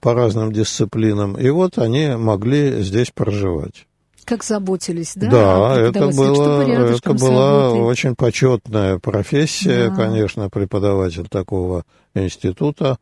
по 0.00 0.14
разным 0.14 0.52
дисциплинам, 0.52 1.34
и 1.34 1.48
вот 1.50 1.78
они 1.78 2.08
могли 2.16 2.82
здесь 2.82 3.10
проживать. 3.10 3.86
Как 4.24 4.44
заботились, 4.44 5.14
да? 5.16 5.28
Да, 5.28 5.80
это, 5.80 6.08
было, 6.08 6.62
это 6.62 7.14
была 7.14 7.72
очень 7.72 8.14
почетная 8.14 8.98
профессия, 8.98 9.88
да. 9.88 9.96
конечно, 9.96 10.48
преподаватель 10.48 11.26
такого 11.28 11.84
института. 12.14 12.98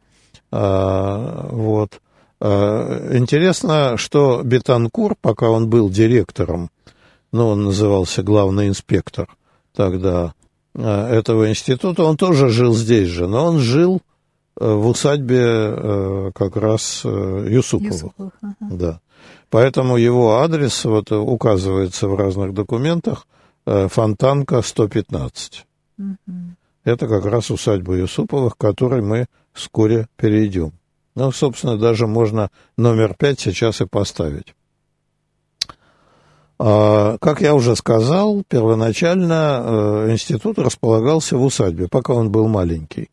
А, 0.51 1.49
вот. 1.51 2.01
А, 2.41 3.15
интересно, 3.15 3.97
что 3.97 4.43
Бетанкур, 4.43 5.17
пока 5.21 5.51
он 5.51 5.69
был 5.69 5.91
директором, 5.91 6.71
ну, 7.33 7.49
он 7.49 7.65
назывался 7.65 8.23
главный 8.23 8.69
инспектор, 8.69 9.29
тогда 9.75 10.33
э, 10.75 10.81
этого 10.83 11.51
института. 11.51 12.05
Он 12.05 12.17
тоже 12.17 12.49
жил 12.49 12.75
здесь 12.75 13.09
же, 13.09 13.27
но 13.27 13.45
он 13.45 13.59
жил 13.59 14.01
в 14.59 14.87
усадьбе 14.89 15.43
э, 15.43 16.31
как 16.35 16.57
раз 16.57 17.05
Юсуповых. 17.05 17.93
Юсупов, 17.93 18.33
ага. 18.43 18.57
Да. 18.61 19.01
Поэтому 19.51 19.97
его 19.97 20.37
адрес 20.37 20.85
вот 20.85 21.11
указывается 21.13 22.09
в 22.09 22.15
разных 22.15 22.53
документах 22.53 23.27
Фонтанка 23.65 24.63
115. 24.63 25.67
Угу. 25.99 26.15
Это 26.85 27.07
как 27.07 27.25
раз 27.27 27.51
усадьба 27.51 27.97
Юсуповых, 27.97 28.57
к 28.57 28.61
которой 28.61 29.03
мы 29.03 29.27
вскоре 29.53 30.07
перейдем. 30.17 30.73
Ну, 31.15 31.33
собственно, 31.33 31.77
даже 31.77 32.07
можно 32.07 32.51
номер 32.77 33.15
пять 33.19 33.41
сейчас 33.41 33.81
и 33.81 33.87
поставить. 33.87 34.55
А, 36.59 37.19
как 37.19 37.41
я 37.41 37.55
уже 37.55 37.77
сказал, 37.77 38.43
первоначально 38.49 39.63
э, 39.63 40.13
институт 40.13 40.59
располагался 40.59 41.37
в 41.37 41.45
усадьбе, 41.45 41.89
пока 41.89 42.15
он 42.15 42.31
был 42.31 42.49
маленький. 42.49 43.11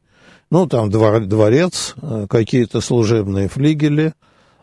Ну, 0.55 0.67
там 0.67 0.89
дворец, 0.89 1.95
э, 2.01 2.27
какие-то 2.29 2.79
служебные 2.79 3.49
флигели 3.49 4.13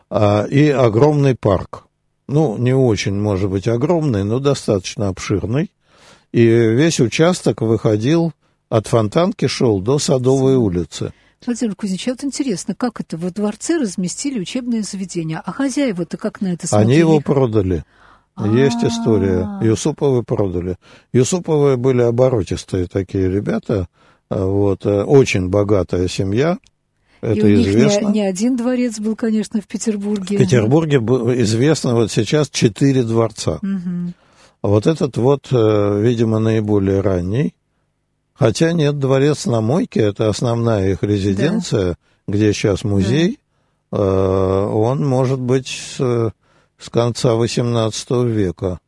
а, 0.09 0.43
и 0.45 0.69
огромный 0.69 1.35
парк. 1.35 1.85
Ну, 2.27 2.57
не 2.57 2.73
очень, 2.73 3.13
может 3.13 3.47
быть, 3.51 3.67
огромный, 3.67 4.23
но 4.23 4.39
достаточно 4.39 5.09
обширный. 5.09 5.69
И 6.31 6.43
весь 6.47 6.99
участок 6.99 7.61
выходил 7.61 8.31
от 8.69 8.87
Фонтанки 8.87 9.45
шел 9.45 9.81
до 9.81 9.99
Садовой 9.99 10.55
улицы. 10.55 11.13
Владимир 11.45 11.75
Кузьмич, 11.75 12.07
вот 12.07 12.23
интересно, 12.23 12.73
как 12.73 12.99
это 12.99 13.15
во 13.15 13.29
дворце 13.29 13.77
разместили 13.77 14.39
учебное 14.39 14.81
заведение, 14.81 15.43
а 15.45 15.51
хозяева-то 15.51 16.17
как 16.17 16.41
на 16.41 16.53
это 16.53 16.65
смотрели? 16.65 16.89
Они 16.89 16.97
его 16.97 17.19
продали. 17.19 17.83
Есть 18.39 18.83
история. 18.83 19.47
Юсуповы 19.61 20.23
продали. 20.23 20.77
Юсуповы 21.11 21.77
были 21.77 22.01
оборотистые 22.01 22.87
такие 22.87 23.29
ребята. 23.29 23.87
А, 24.33 24.45
вот, 24.45 24.85
э, 24.85 25.03
очень 25.03 25.49
богатая 25.49 26.07
семья. 26.07 26.57
Это 27.21 27.47
и 27.47 27.55
у 27.55 27.61
известно. 27.61 28.07
них 28.07 28.15
не, 28.15 28.21
не 28.21 28.27
один 28.27 28.57
дворец 28.57 28.99
был, 28.99 29.15
конечно, 29.15 29.61
в 29.61 29.67
Петербурге. 29.67 30.37
В 30.37 30.39
Петербурге 30.39 30.97
известно 31.41 31.95
вот 31.95 32.11
сейчас 32.11 32.49
четыре 32.49 33.03
дворца. 33.03 33.59
Угу. 33.61 34.13
А 34.63 34.67
вот 34.67 34.87
этот 34.87 35.17
вот, 35.17 35.47
э, 35.51 36.01
видимо, 36.01 36.39
наиболее 36.39 37.01
ранний. 37.01 37.53
Хотя 38.33 38.73
нет, 38.73 38.97
дворец 38.97 39.45
на 39.45 39.61
Мойке, 39.61 40.01
это 40.01 40.27
основная 40.27 40.91
их 40.91 41.03
резиденция, 41.03 41.89
да. 41.91 41.95
где 42.27 42.51
сейчас 42.51 42.83
музей. 42.83 43.39
Да. 43.91 43.99
Э, 43.99 44.65
он 44.65 45.05
может 45.07 45.39
быть 45.39 45.67
с 45.97 46.89
конца 46.89 47.29
XVIII 47.29 48.27
века. 48.27 48.79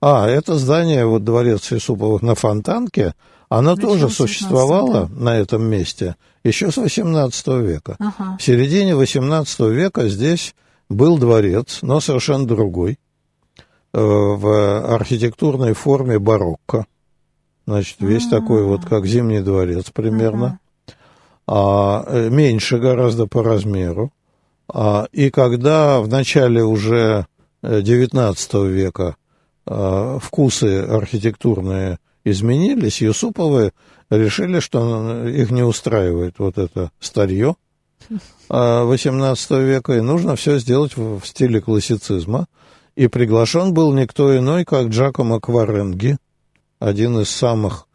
А, 0.00 0.28
это 0.28 0.56
здание, 0.56 1.06
вот 1.06 1.24
дворец 1.24 1.70
Юсуповых 1.70 2.22
на 2.22 2.34
Фонтанке, 2.34 3.14
оно 3.48 3.74
Начал 3.74 3.90
тоже 3.90 4.08
существовало 4.10 5.06
да. 5.06 5.14
на 5.14 5.36
этом 5.36 5.62
месте 5.64 6.16
еще 6.42 6.70
с 6.70 6.78
XVIII 6.78 7.62
века. 7.62 7.96
Ага. 7.98 8.36
В 8.38 8.42
середине 8.42 8.92
XVIII 8.92 9.72
века 9.72 10.08
здесь 10.08 10.54
был 10.88 11.18
дворец, 11.18 11.80
но 11.82 12.00
совершенно 12.00 12.46
другой, 12.46 12.98
э, 13.92 14.00
в 14.00 14.94
архитектурной 14.94 15.74
форме 15.74 16.18
барокко. 16.18 16.86
Значит, 17.66 17.96
весь 18.00 18.24
А-а-а. 18.24 18.40
такой 18.40 18.62
вот, 18.64 18.84
как 18.84 19.06
Зимний 19.06 19.40
дворец 19.40 19.90
примерно. 19.90 20.60
А, 21.48 22.04
э, 22.06 22.28
меньше 22.28 22.78
гораздо 22.78 23.26
по 23.26 23.42
размеру. 23.42 24.12
А, 24.68 25.06
и 25.12 25.30
когда 25.30 26.00
в 26.00 26.08
начале 26.08 26.64
уже 26.64 27.26
XIX 27.62 28.68
века 28.68 29.16
вкусы 29.64 30.82
архитектурные 30.82 31.98
изменились, 32.26 33.00
Юсуповы 33.00 33.72
решили, 34.10 34.60
что 34.60 35.26
их 35.26 35.50
не 35.50 35.62
устраивает 35.62 36.38
вот 36.38 36.58
это 36.58 36.90
старье 37.00 37.54
XVIII 38.48 39.64
века, 39.64 39.94
и 39.94 40.00
нужно 40.00 40.36
все 40.36 40.58
сделать 40.58 40.96
в 40.96 41.24
стиле 41.24 41.60
классицизма. 41.60 42.46
И 42.96 43.08
приглашен 43.08 43.74
был 43.74 43.92
никто 43.92 44.36
иной, 44.36 44.64
как 44.64 44.88
Джакомо 44.88 45.40
Кваренги, 45.40 46.16
один 46.78 47.20
из 47.20 47.30
самых 47.30 47.86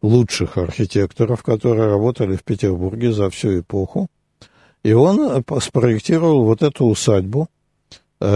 лучших 0.00 0.58
архитекторов, 0.58 1.42
которые 1.42 1.88
работали 1.88 2.36
в 2.36 2.44
Петербурге 2.44 3.12
за 3.12 3.30
всю 3.30 3.60
эпоху. 3.60 4.08
И 4.82 4.92
он 4.92 5.44
спроектировал 5.60 6.44
вот 6.44 6.62
эту 6.62 6.86
усадьбу, 6.86 7.42
э, 7.44 7.46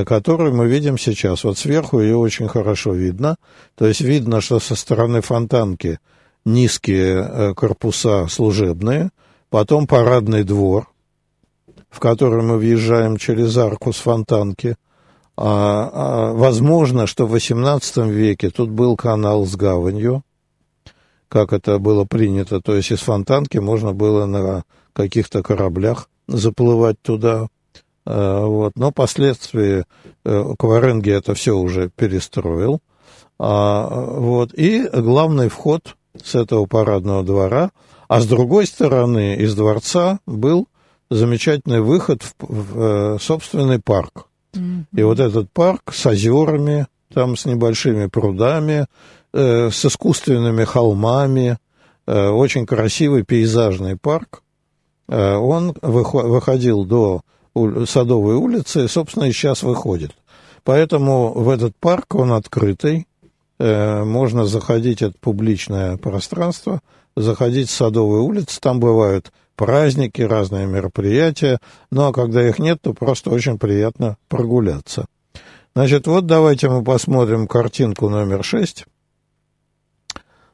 которую 0.06 0.54
мы 0.54 0.68
видим 0.68 0.98
сейчас. 0.98 1.44
Вот 1.44 1.58
сверху 1.58 2.00
ее 2.00 2.16
очень 2.16 2.48
хорошо 2.48 2.92
видно. 2.92 3.36
То 3.74 3.86
есть 3.86 4.00
видно, 4.00 4.40
что 4.40 4.60
со 4.60 4.74
стороны 4.74 5.20
фонтанки 5.20 5.98
низкие 6.44 7.22
э, 7.22 7.54
корпуса 7.54 8.26
служебные, 8.28 9.10
потом 9.50 9.86
парадный 9.86 10.44
двор, 10.44 10.88
в 11.90 12.00
который 12.00 12.42
мы 12.42 12.58
въезжаем 12.58 13.16
через 13.16 13.56
арку 13.56 13.92
с 13.92 13.96
фонтанки– 13.96 14.76
а, 15.40 15.90
а, 15.92 16.32
возможно, 16.32 17.06
что 17.06 17.28
в 17.28 17.34
XVIII 17.36 18.10
веке 18.10 18.50
тут 18.50 18.70
был 18.70 18.96
канал 18.96 19.46
с 19.46 19.54
гаванью, 19.54 20.24
как 21.28 21.52
это 21.52 21.78
было 21.78 22.04
принято, 22.04 22.60
то 22.60 22.74
есть 22.74 22.90
из 22.90 22.98
Фонтанки 22.98 23.58
можно 23.58 23.92
было 23.92 24.26
на 24.26 24.64
каких-то 24.92 25.44
кораблях 25.44 26.10
заплывать 26.26 27.00
туда. 27.02 27.46
А, 28.08 28.46
вот. 28.46 28.72
Но 28.76 28.90
впоследствии 28.90 29.84
э, 30.24 30.44
Кваренги 30.58 31.10
это 31.10 31.34
все 31.34 31.56
уже 31.56 31.90
перестроил. 31.94 32.80
А, 33.38 33.86
вот. 33.86 34.54
И 34.54 34.88
главный 34.88 35.48
вход 35.48 35.94
с 36.22 36.34
этого 36.34 36.64
парадного 36.64 37.22
двора, 37.22 37.70
а 38.08 38.20
с 38.20 38.26
другой 38.26 38.66
стороны 38.66 39.36
из 39.36 39.54
дворца 39.54 40.20
был 40.26 40.68
замечательный 41.10 41.80
выход 41.80 42.22
в, 42.22 42.34
в 42.40 42.80
э, 42.80 43.18
собственный 43.20 43.78
парк. 43.78 44.26
И 44.96 45.02
вот 45.02 45.20
этот 45.20 45.52
парк 45.52 45.92
с 45.92 46.06
озерами, 46.06 46.86
там 47.12 47.36
с 47.36 47.44
небольшими 47.44 48.06
прудами, 48.06 48.86
э, 49.34 49.70
с 49.70 49.84
искусственными 49.84 50.64
холмами, 50.64 51.58
э, 52.06 52.28
очень 52.28 52.66
красивый 52.66 53.22
пейзажный 53.24 53.96
парк. 53.96 54.42
Э, 55.08 55.34
он 55.34 55.74
выходил 55.82 56.84
до 56.86 57.20
Садовой 57.86 58.34
улицы 58.34 58.88
собственно, 58.88 59.24
и 59.24 59.32
сейчас 59.32 59.62
выходит. 59.62 60.12
Поэтому 60.64 61.32
в 61.32 61.48
этот 61.48 61.76
парк 61.76 62.14
он 62.14 62.32
открытый, 62.32 63.06
э, 63.58 64.04
можно 64.04 64.44
заходить, 64.44 65.02
это 65.02 65.14
публичное 65.20 65.96
пространство, 65.96 66.80
заходить 67.16 67.70
с 67.70 67.74
Садовой 67.74 68.20
улицы, 68.20 68.60
там 68.60 68.80
бывают 68.80 69.32
праздники, 69.56 70.22
разные 70.22 70.66
мероприятия. 70.66 71.58
Ну 71.90 72.06
а 72.06 72.12
когда 72.12 72.46
их 72.46 72.58
нет, 72.58 72.78
то 72.80 72.94
просто 72.94 73.30
очень 73.30 73.58
приятно 73.58 74.16
прогуляться. 74.28 75.06
Значит, 75.74 76.06
вот 76.06 76.26
давайте 76.26 76.68
мы 76.68 76.82
посмотрим 76.82 77.46
картинку 77.46 78.08
номер 78.08 78.44
шесть. 78.44 78.84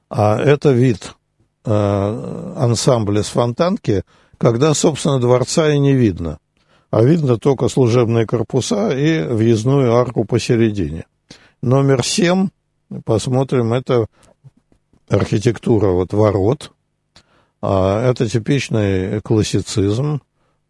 А 0.09 0.39
это 0.39 0.71
вид 0.71 1.15
э, 1.65 2.55
ансамбля 2.57 3.23
с 3.23 3.29
фонтанки, 3.29 4.03
когда, 4.39 4.75
собственно, 4.75 5.19
дворца 5.19 5.73
и 5.73 5.79
не 5.79 5.95
видно. 5.95 6.39
А 6.95 7.03
видно 7.03 7.39
только 7.39 7.67
служебные 7.69 8.25
корпуса 8.25 8.97
и 8.97 9.21
въездную 9.27 9.97
арку 9.97 10.25
посередине. 10.25 11.07
Номер 11.61 12.05
семь, 12.05 12.51
посмотрим, 13.05 13.73
это 13.73 14.07
архитектура 15.09 15.89
вот 15.89 16.13
ворот– 16.13 16.71
а, 17.67 18.11
это 18.11 18.29
типичный 18.29 19.23
классицизм 19.23 20.21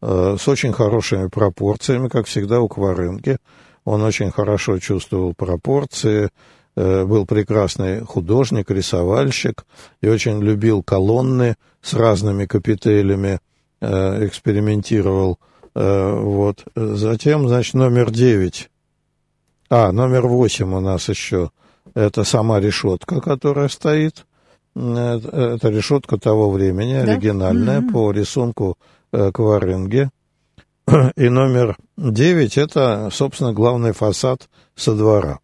э, 0.00 0.36
с 0.38 0.46
очень 0.46 0.72
хорошими 0.72 1.26
пропорциями, 1.26 2.08
как 2.08 2.26
всегда 2.26 2.60
у 2.60 2.68
Кваренки. 2.68 3.38
Он 3.84 4.00
очень 4.02 4.30
хорошо 4.30 4.78
чувствовал 4.78 5.34
пропорции, 5.34 6.30
э, 6.76 7.04
был 7.04 7.26
прекрасный 7.26 8.02
художник, 8.02 8.70
рисовальщик 8.70 9.66
и 10.02 10.08
очень 10.08 10.40
любил 10.40 10.84
колонны 10.84 11.56
с 11.82 11.94
разными 11.94 12.46
капителями, 12.46 13.40
э, 13.80 14.26
экспериментировал. 14.26 15.40
Вот. 15.74 16.64
Затем, 16.76 17.48
значит, 17.48 17.74
номер 17.74 18.10
девять. 18.10 18.70
А, 19.68 19.90
номер 19.92 20.26
восемь 20.28 20.72
у 20.72 20.80
нас 20.80 21.08
еще. 21.08 21.50
Это 21.94 22.24
сама 22.24 22.60
решетка, 22.60 23.20
которая 23.20 23.68
стоит. 23.68 24.26
Это 24.74 25.68
решетка 25.68 26.18
того 26.18 26.50
времени, 26.50 26.94
да? 26.94 27.12
оригинальная, 27.12 27.80
mm-hmm. 27.80 27.92
по 27.92 28.10
рисунку 28.10 28.76
э, 29.12 29.30
Кваренге. 29.32 30.10
И 31.16 31.28
номер 31.28 31.76
девять 31.96 32.58
это, 32.58 33.08
собственно, 33.12 33.52
главный 33.52 33.92
фасад 33.92 34.48
со 34.74 34.94
двора. 34.94 35.38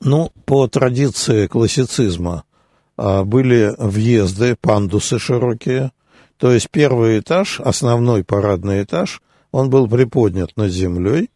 Ну, 0.00 0.30
по 0.44 0.68
традиции 0.68 1.46
классицизма 1.48 2.44
были 2.96 3.74
въезды, 3.78 4.56
пандусы 4.60 5.18
широкие. 5.18 5.92
То 6.38 6.52
есть 6.52 6.70
первый 6.70 7.20
этаж, 7.20 7.60
основной 7.60 8.24
парадный 8.24 8.82
этаж, 8.82 9.22
он 9.52 9.70
был 9.70 9.88
приподнят 9.88 10.50
над 10.56 10.70
землей, 10.70 11.30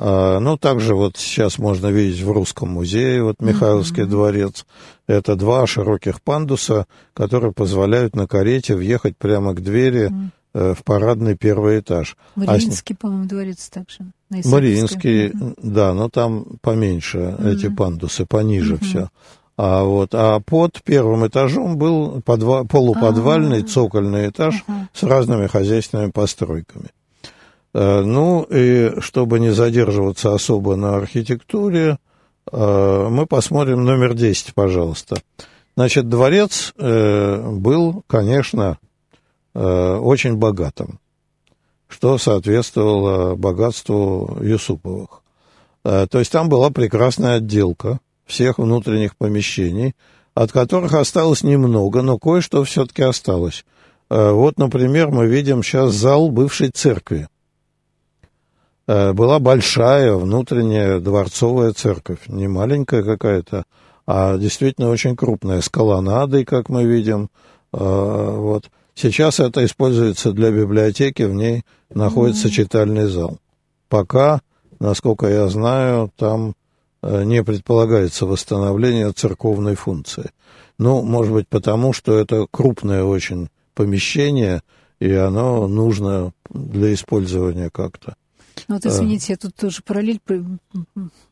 а, 0.00 0.38
ну, 0.38 0.56
также 0.56 0.94
вот 0.94 1.16
сейчас 1.16 1.58
можно 1.58 1.88
видеть 1.88 2.22
в 2.22 2.30
Русском 2.30 2.68
музее, 2.70 3.22
вот 3.24 3.36
Михайловский 3.40 4.04
mm-hmm. 4.04 4.06
дворец. 4.06 4.66
Это 5.08 5.34
два 5.34 5.66
широких 5.66 6.22
пандуса, 6.22 6.86
которые 7.14 7.52
позволяют 7.52 8.14
на 8.14 8.28
карете 8.28 8.76
въехать 8.76 9.16
прямо 9.16 9.54
к 9.54 9.60
двери 9.60 10.08
mm-hmm. 10.54 10.74
в 10.74 10.84
парадный 10.84 11.36
первый 11.36 11.80
этаж. 11.80 12.16
А 12.36 12.40
Мариинский, 12.40 12.94
а, 12.94 13.02
по-моему, 13.02 13.26
дворец 13.26 13.68
также. 13.70 13.98
Мариинский, 14.30 15.28
mm-hmm. 15.28 15.58
да, 15.62 15.92
но 15.94 16.08
там 16.08 16.46
поменьше 16.60 17.18
mm-hmm. 17.18 17.54
эти 17.56 17.68
пандусы, 17.68 18.24
пониже 18.24 18.74
mm-hmm. 18.74 18.84
все. 18.84 19.10
А 19.58 19.82
вот, 19.82 20.14
а 20.14 20.38
под 20.38 20.80
первым 20.84 21.26
этажом 21.26 21.78
был 21.78 22.20
подва- 22.20 22.64
полуподвальный, 22.64 23.58
А-а-а. 23.58 23.66
цокольный 23.66 24.28
этаж 24.28 24.64
uh-huh. 24.68 24.86
с 24.94 25.02
разными 25.02 25.48
хозяйственными 25.48 26.12
постройками. 26.12 26.90
Э, 27.74 28.02
ну 28.02 28.44
и 28.44 29.00
чтобы 29.00 29.40
не 29.40 29.50
задерживаться 29.50 30.32
особо 30.32 30.76
на 30.76 30.94
архитектуре, 30.94 31.98
э, 32.52 33.08
мы 33.10 33.26
посмотрим 33.26 33.84
номер 33.84 34.14
10, 34.14 34.54
пожалуйста. 34.54 35.20
Значит, 35.76 36.08
дворец 36.08 36.72
э, 36.78 37.50
был, 37.50 38.04
конечно, 38.06 38.78
очень 39.54 40.36
богатым, 40.36 41.00
что 41.88 42.16
соответствовало 42.18 43.34
богатству 43.34 44.38
Юсуповых. 44.40 45.22
То 45.82 46.08
есть 46.12 46.30
там 46.30 46.48
была 46.48 46.70
прекрасная 46.70 47.38
отделка 47.38 47.98
всех 48.28 48.58
внутренних 48.58 49.16
помещений, 49.16 49.94
от 50.34 50.52
которых 50.52 50.94
осталось 50.94 51.42
немного, 51.42 52.02
но 52.02 52.18
кое-что 52.18 52.62
все-таки 52.64 53.02
осталось. 53.02 53.64
Вот, 54.08 54.58
например, 54.58 55.10
мы 55.10 55.26
видим 55.26 55.62
сейчас 55.62 55.92
зал 55.94 56.30
бывшей 56.30 56.70
церкви. 56.70 57.28
Э, 58.88 59.12
была 59.12 59.38
большая 59.38 60.14
внутренняя 60.14 60.98
дворцовая 60.98 61.72
церковь, 61.72 62.20
не 62.26 62.48
маленькая 62.48 63.02
какая-то, 63.02 63.64
а 64.06 64.38
действительно 64.38 64.88
очень 64.88 65.14
крупная, 65.14 65.60
с 65.60 65.68
колоннадой, 65.68 66.46
как 66.46 66.70
мы 66.70 66.84
видим. 66.84 67.28
Э, 67.72 67.78
вот. 67.78 68.70
Сейчас 68.94 69.40
это 69.40 69.64
используется 69.64 70.32
для 70.32 70.50
библиотеки, 70.50 71.22
в 71.22 71.34
ней 71.34 71.64
находится 71.92 72.50
читальный 72.50 73.06
зал. 73.06 73.38
Пока, 73.90 74.40
насколько 74.80 75.28
я 75.28 75.48
знаю, 75.48 76.10
там 76.16 76.50
э, 76.50 76.52
не 77.02 77.44
предполагается 77.44 78.26
восстановление 78.26 79.12
церковной 79.12 79.74
функции. 79.74 80.30
Ну, 80.78 81.02
может 81.02 81.32
быть, 81.32 81.48
потому 81.48 81.92
что 81.92 82.18
это 82.18 82.46
крупное 82.50 83.04
очень 83.04 83.48
помещение, 83.74 84.62
и 85.00 85.12
оно 85.12 85.68
нужно 85.68 86.32
для 86.50 86.92
использования 86.94 87.70
как-то. 87.70 88.14
Ну 88.66 88.74
вот, 88.74 88.86
извините, 88.86 89.34
я 89.34 89.36
тут 89.36 89.54
тоже 89.54 89.82
параллель 89.84 90.20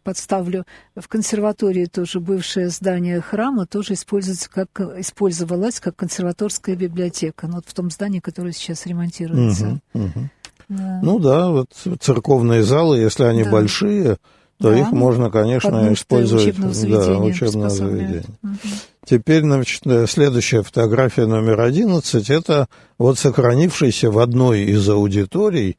подставлю. 0.05 0.65
В 0.95 1.09
консерватории 1.09 1.87
тоже 1.87 2.21
бывшее 2.21 2.69
здание 2.69 3.21
храма 3.21 3.67
тоже 3.67 3.95
используется 3.95 4.49
как, 4.49 4.69
использовалось 4.99 5.81
как 5.81 5.97
консерваторская 5.97 6.77
библиотека. 6.77 7.49
Ну, 7.49 7.57
вот 7.57 7.65
в 7.67 7.75
том 7.75 7.91
здании, 7.91 8.21
которое 8.21 8.53
сейчас 8.53 8.87
ремонтируется. 8.87 9.81
Угу, 9.93 10.05
угу. 10.05 10.31
Да. 10.69 11.01
Ну 11.03 11.19
да, 11.19 11.51
вот 11.51 11.71
церковные 12.01 12.63
залы, 12.63 12.99
если 12.99 13.25
они 13.25 13.45
да. 13.45 13.51
большие, 13.51 14.19
то 14.59 14.71
да. 14.71 14.79
их 14.79 14.91
можно, 14.93 15.31
конечно, 15.31 15.93
использовать 15.93 16.47
учебного 16.47 16.75
заведения. 16.75 17.07
Да, 17.07 17.19
учебного 17.21 17.71
заведения. 17.71 18.25
Угу. 18.43 18.59
Теперь, 19.05 19.43
значит, 19.43 19.83
следующая 20.09 20.63
фотография 20.63 21.27
номер 21.27 21.61
11, 21.61 22.31
это 22.31 22.67
вот 22.99 23.19
сохранившийся 23.19 24.11
в 24.11 24.19
одной 24.19 24.63
из 24.63 24.89
аудиторий 24.89 25.77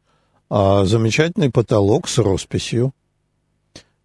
а, 0.50 0.86
замечательный 0.86 1.52
потолок 1.52 2.08
с 2.08 2.20
росписью 2.20 2.94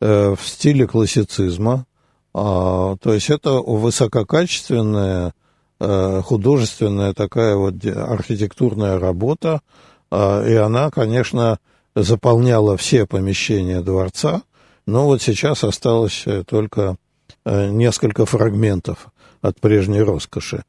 э, 0.00 0.34
в 0.34 0.48
стиле 0.48 0.86
классицизма. 0.86 1.86
А, 2.34 2.96
то 2.96 3.12
есть 3.12 3.30
это 3.30 3.52
высококачественная 3.52 5.34
э, 5.78 6.22
художественная 6.24 7.12
такая 7.12 7.54
вот 7.54 7.74
архитектурная 7.84 8.98
работа, 8.98 9.60
а, 10.10 10.44
и 10.44 10.54
она, 10.54 10.90
конечно, 10.90 11.58
заполняла 11.94 12.76
все 12.76 13.06
помещения 13.06 13.82
дворца, 13.82 14.42
но 14.86 15.06
вот 15.06 15.22
сейчас 15.22 15.64
осталось 15.64 16.22
э, 16.26 16.44
только 16.44 16.96
э, 17.44 17.70
несколько 17.70 18.26
фрагментов 18.26 19.08
от 19.40 19.60
прежней 19.60 20.02
роскоши. 20.02 20.64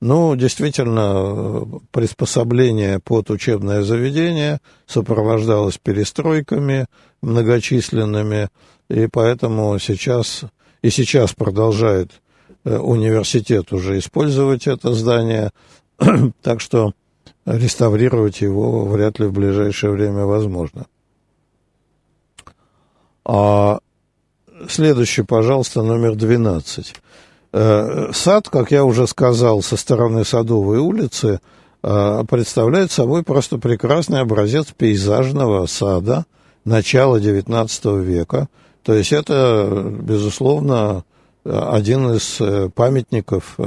Ну, 0.00 0.36
действительно, 0.36 1.66
приспособление 1.90 3.00
под 3.00 3.30
учебное 3.30 3.82
заведение 3.82 4.60
сопровождалось 4.86 5.78
перестройками 5.78 6.86
многочисленными, 7.22 8.50
и 8.90 9.06
поэтому 9.06 9.78
сейчас, 9.78 10.44
и 10.82 10.90
сейчас 10.90 11.32
продолжает 11.32 12.10
э, 12.64 12.76
университет 12.76 13.72
уже 13.72 13.98
использовать 13.98 14.66
это 14.66 14.92
здание, 14.92 15.50
так 16.42 16.60
что 16.60 16.92
реставрировать 17.46 18.42
его 18.42 18.84
вряд 18.84 19.18
ли 19.18 19.26
в 19.26 19.32
ближайшее 19.32 19.92
время 19.92 20.24
возможно. 20.24 20.86
А 23.28 23.80
следующий, 24.68 25.22
пожалуйста, 25.22 25.82
номер 25.82 26.14
12. 26.14 26.94
Э, 27.52 28.10
сад, 28.12 28.48
как 28.48 28.70
я 28.70 28.84
уже 28.84 29.08
сказал, 29.08 29.62
со 29.62 29.76
стороны 29.76 30.24
Садовой 30.24 30.78
улицы 30.78 31.40
э, 31.82 32.24
представляет 32.30 32.92
собой 32.92 33.24
просто 33.24 33.58
прекрасный 33.58 34.20
образец 34.20 34.66
пейзажного 34.66 35.66
сада 35.66 36.24
начала 36.64 37.18
XIX 37.18 38.00
века. 38.00 38.46
То 38.84 38.94
есть 38.94 39.12
это, 39.12 39.90
безусловно, 40.00 41.02
один 41.44 42.12
из 42.12 42.40
э, 42.40 42.70
памятников 42.72 43.58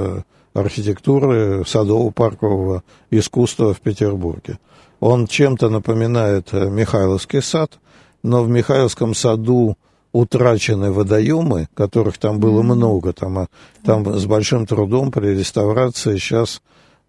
архитектуры 0.54 1.64
садово-паркового 1.66 2.84
искусства 3.12 3.74
в 3.74 3.82
Петербурге. 3.82 4.58
Он 5.02 5.28
чем-то 5.28 5.70
напоминает 5.70 6.54
Михайловский 6.54 7.42
сад, 7.42 7.78
но 8.24 8.44
в 8.44 8.50
Михайловском 8.50 9.14
саду 9.14 9.78
утрачены 10.12 10.92
водоемы, 10.92 11.68
которых 11.74 12.18
там 12.18 12.40
было 12.40 12.62
много, 12.62 13.14
там, 13.14 13.40
а, 13.40 13.48
там 13.84 14.18
с 14.18 14.26
большим 14.26 14.66
трудом 14.66 15.12
при 15.12 15.38
реставрации 15.38 16.18
сейчас, 16.18 16.62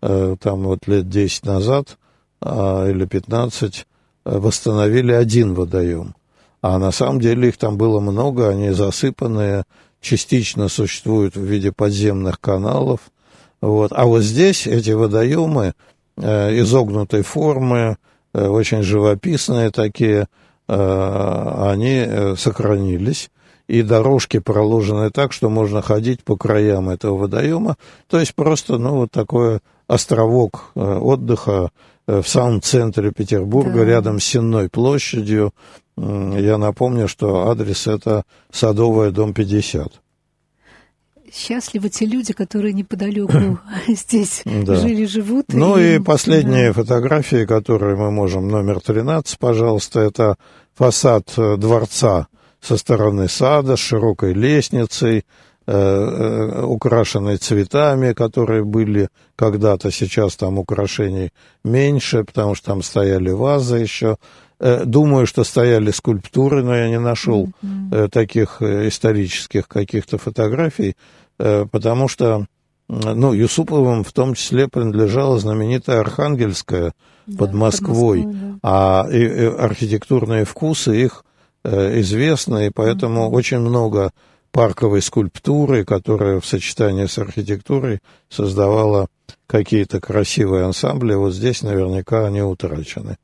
э, 0.03 0.37
там 0.41 0.63
вот 0.65 0.87
лет 0.87 1.09
10 1.09 1.47
назад 1.47 1.99
а, 2.41 2.89
или 2.89 3.07
15, 3.07 3.87
э, 4.25 4.39
восстановили 4.39 5.13
один 5.13 5.55
водоем. 5.55 6.15
А 6.63 6.79
на 6.79 6.91
самом 6.91 7.21
деле 7.21 7.49
их 7.49 7.57
там 7.57 7.79
было 7.79 8.01
много, 8.01 8.51
они 8.51 8.71
засыпанные, 8.71 9.65
частично 10.03 10.69
существуют 10.69 11.37
в 11.37 11.43
виде 11.43 11.73
подземных 11.73 12.39
каналов. 12.39 13.01
Вот. 13.63 13.93
А 13.95 14.05
вот 14.05 14.23
здесь 14.23 14.67
эти 14.67 14.91
водоемы 14.91 15.73
э, 16.17 16.61
изогнутой 16.61 17.23
формы, 17.23 17.97
очень 18.33 18.83
живописные 18.83 19.71
такие, 19.71 20.29
они 20.73 22.05
э, 22.07 22.37
сохранились, 22.37 23.31
и 23.67 23.83
дорожки 23.83 24.39
проложены 24.39 25.11
так, 25.11 25.33
что 25.33 25.49
можно 25.49 25.83
ходить 25.83 26.25
по 26.25 26.37
краям 26.37 26.91
этого 26.91 27.17
водоема. 27.17 27.77
То 28.09 28.19
есть 28.19 28.35
просто, 28.35 28.79
ну, 28.79 28.97
вот 28.97 29.11
такой 29.11 29.61
островок 29.87 30.73
э, 30.75 30.81
отдыха 30.81 31.71
в 32.07 32.25
самом 32.25 32.61
центре 32.61 33.13
Петербурга, 33.13 33.81
да. 33.81 33.85
рядом 33.85 34.19
с 34.19 34.25
Сенной 34.25 34.69
площадью. 34.69 35.53
Я 35.97 36.59
напомню, 36.59 37.07
что 37.07 37.49
адрес 37.51 37.87
это 37.87 38.25
Садовая, 38.51 39.11
дом 39.11 39.33
50 39.33 40.01
счастливы 41.33 41.89
те 41.91 42.07
люди, 42.07 42.33
которые 42.33 42.73
неподалеку 42.73 43.59
здесь 43.89 44.43
да. 44.45 44.77
жили, 44.77 45.05
живут. 45.07 45.47
Ну 45.49 45.79
и, 45.79 45.97
и 45.97 45.99
последние 45.99 46.69
да. 46.69 46.73
фотографии, 46.75 47.45
которые 47.45 47.97
мы 47.97 48.11
можем, 48.11 48.49
номер 48.49 48.81
13, 48.81 49.39
пожалуйста, 49.39 50.01
это 50.01 50.37
фасад 50.81 51.33
э, 51.37 51.57
дворца 51.57 52.29
со 52.61 52.77
стороны 52.77 53.29
сада 53.29 53.77
с 53.77 53.81
широкой 53.81 54.33
лестницей, 54.33 55.25
э, 55.67 55.73
э, 55.73 56.63
украшенной 56.63 57.37
цветами, 57.37 58.15
которые 58.15 58.65
были 58.65 59.09
когда-то, 59.37 59.91
сейчас 59.91 60.37
там 60.37 60.59
украшений 60.59 61.33
меньше, 61.65 62.25
потому 62.25 62.55
что 62.55 62.67
там 62.67 62.83
стояли 62.83 63.31
вазы 63.31 63.77
еще. 63.77 64.17
Думаю, 64.85 65.27
что 65.27 65.43
стояли 65.43 65.91
скульптуры, 65.91 66.63
но 66.63 66.77
я 66.77 66.91
не 66.91 67.01
нашел 67.01 67.49
mm-hmm. 67.63 68.09
таких 68.11 68.61
исторических 68.61 69.67
каких-то 69.67 70.19
фотографий. 70.19 70.97
Э, 71.41 71.65
потому 71.71 72.07
что 72.07 72.47
ну, 72.89 73.33
Юсуповым 73.33 74.05
в 74.05 74.13
том 74.13 74.35
числе 74.35 74.69
принадлежала 74.69 75.39
знаменитая 75.39 76.01
Архангельская 76.01 76.93
да, 77.27 77.39
под 77.39 77.55
Москвой, 77.55 78.23
под 78.23 78.27
Москвой 78.27 78.51
да. 78.53 78.59
а 78.63 79.09
и, 79.11 79.23
и 79.23 79.45
архитектурные 79.45 80.45
вкусы 80.45 81.03
их 81.03 81.25
э, 81.65 82.01
известны, 82.01 82.67
и 82.67 82.71
поэтому 82.71 83.23
mm-hmm. 83.23 83.35
очень 83.35 83.59
много 83.61 84.11
парковой 84.53 85.01
скульптуры, 85.01 85.85
которая 85.85 86.41
в 86.41 86.47
сочетании 86.47 87.07
с 87.07 87.17
архитектурой 87.17 88.01
создавала 88.29 89.07
какие-то 89.47 90.01
красивые 90.01 90.65
ансамбли. 90.65 91.15
Вот 91.15 91.33
здесь 91.33 91.63
наверняка 91.63 92.27
они 92.27 92.43
утрачены. 92.43 93.17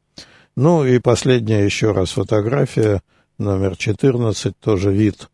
Ну 0.57 0.87
и 0.87 1.01
последняя 1.01 1.65
еще 1.65 1.93
раз 1.93 2.13
фотография, 2.13 3.03
номер 3.37 3.77
14, 3.77 4.57
тоже 4.59 4.91
вид 4.93 5.29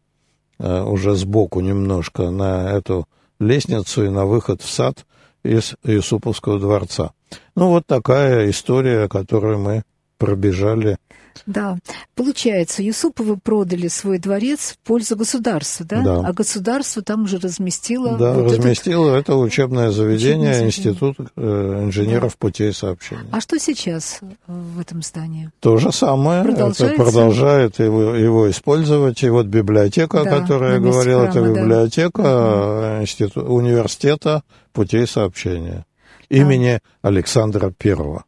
уже 0.59 1.14
сбоку 1.14 1.61
немножко 1.61 2.30
на 2.30 2.70
эту 2.70 3.07
лестницу 3.40 4.05
и 4.05 4.09
на 4.09 4.26
выход 4.26 4.62
в 4.62 4.70
сад 4.70 5.05
из 5.42 5.74
Юсуповского 5.84 6.61
дворца. 6.61 7.12
Ну, 7.57 7.68
вот 7.68 7.86
такая 7.86 8.48
история, 8.50 9.09
которую 9.09 9.59
мы 9.59 9.82
пробежали 10.18 10.98
да, 11.47 11.78
получается, 12.14 12.83
Юсуповы 12.83 13.37
продали 13.37 13.89
свой 13.89 14.18
дворец 14.18 14.72
в 14.72 14.87
пользу 14.87 15.16
государства, 15.16 15.85
да? 15.89 16.03
да. 16.03 16.20
А 16.26 16.33
государство 16.33 17.03
там 17.03 17.24
уже 17.24 17.39
разместило... 17.39 18.16
Да, 18.16 18.35
вот 18.35 18.53
разместило 18.53 19.11
этот... 19.11 19.30
это 19.30 19.37
учебное 19.37 19.91
заведение, 19.91 20.51
учебное 20.51 20.66
Институт 20.66 21.16
э, 21.37 21.80
инженеров 21.85 22.33
да. 22.33 22.37
путей 22.39 22.72
сообщения. 22.72 23.26
А 23.30 23.41
что 23.41 23.59
сейчас 23.59 24.20
в 24.47 24.80
этом 24.80 25.03
здании? 25.03 25.51
То 25.61 25.76
же 25.76 25.93
самое. 25.93 26.43
Это 26.43 26.95
продолжает 26.97 27.78
его, 27.78 28.14
его 28.14 28.51
использовать. 28.51 29.22
И 29.22 29.28
вот 29.28 29.47
библиотека, 29.47 30.22
да, 30.24 30.37
о 30.37 30.41
которой 30.41 30.74
я 30.74 30.78
говорил, 30.78 31.22
это 31.22 31.41
библиотека 31.41 32.22
да. 32.22 33.03
институт, 33.03 33.49
университета 33.49 34.43
путей 34.72 35.07
сообщения 35.07 35.85
имени 36.33 36.80
да. 37.03 37.09
Александра 37.09 37.70
Первого. 37.70 38.24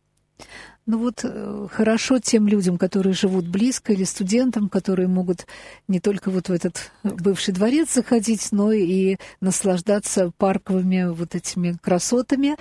Ну 0.87 0.99
вот 0.99 1.21
э, 1.23 1.67
хорошо 1.73 2.19
тем 2.19 2.47
людям, 2.47 2.77
которые 2.77 3.15
живут 3.15 3.49
близко, 3.49 3.95
или 3.95 4.05
студентам, 4.05 4.69
которые 4.69 5.09
могут 5.09 5.47
не 5.89 5.99
только 5.99 6.31
вот 6.31 6.51
в 6.51 6.53
этот 6.53 6.93
бывший 7.03 7.55
дворец 7.55 7.95
заходить, 7.95 8.49
но 8.53 8.71
и 8.71 9.17
наслаждаться 9.41 10.31
парковыми 10.37 11.11
вот 11.11 11.35
этими 11.35 11.75
красотами, 11.81 12.57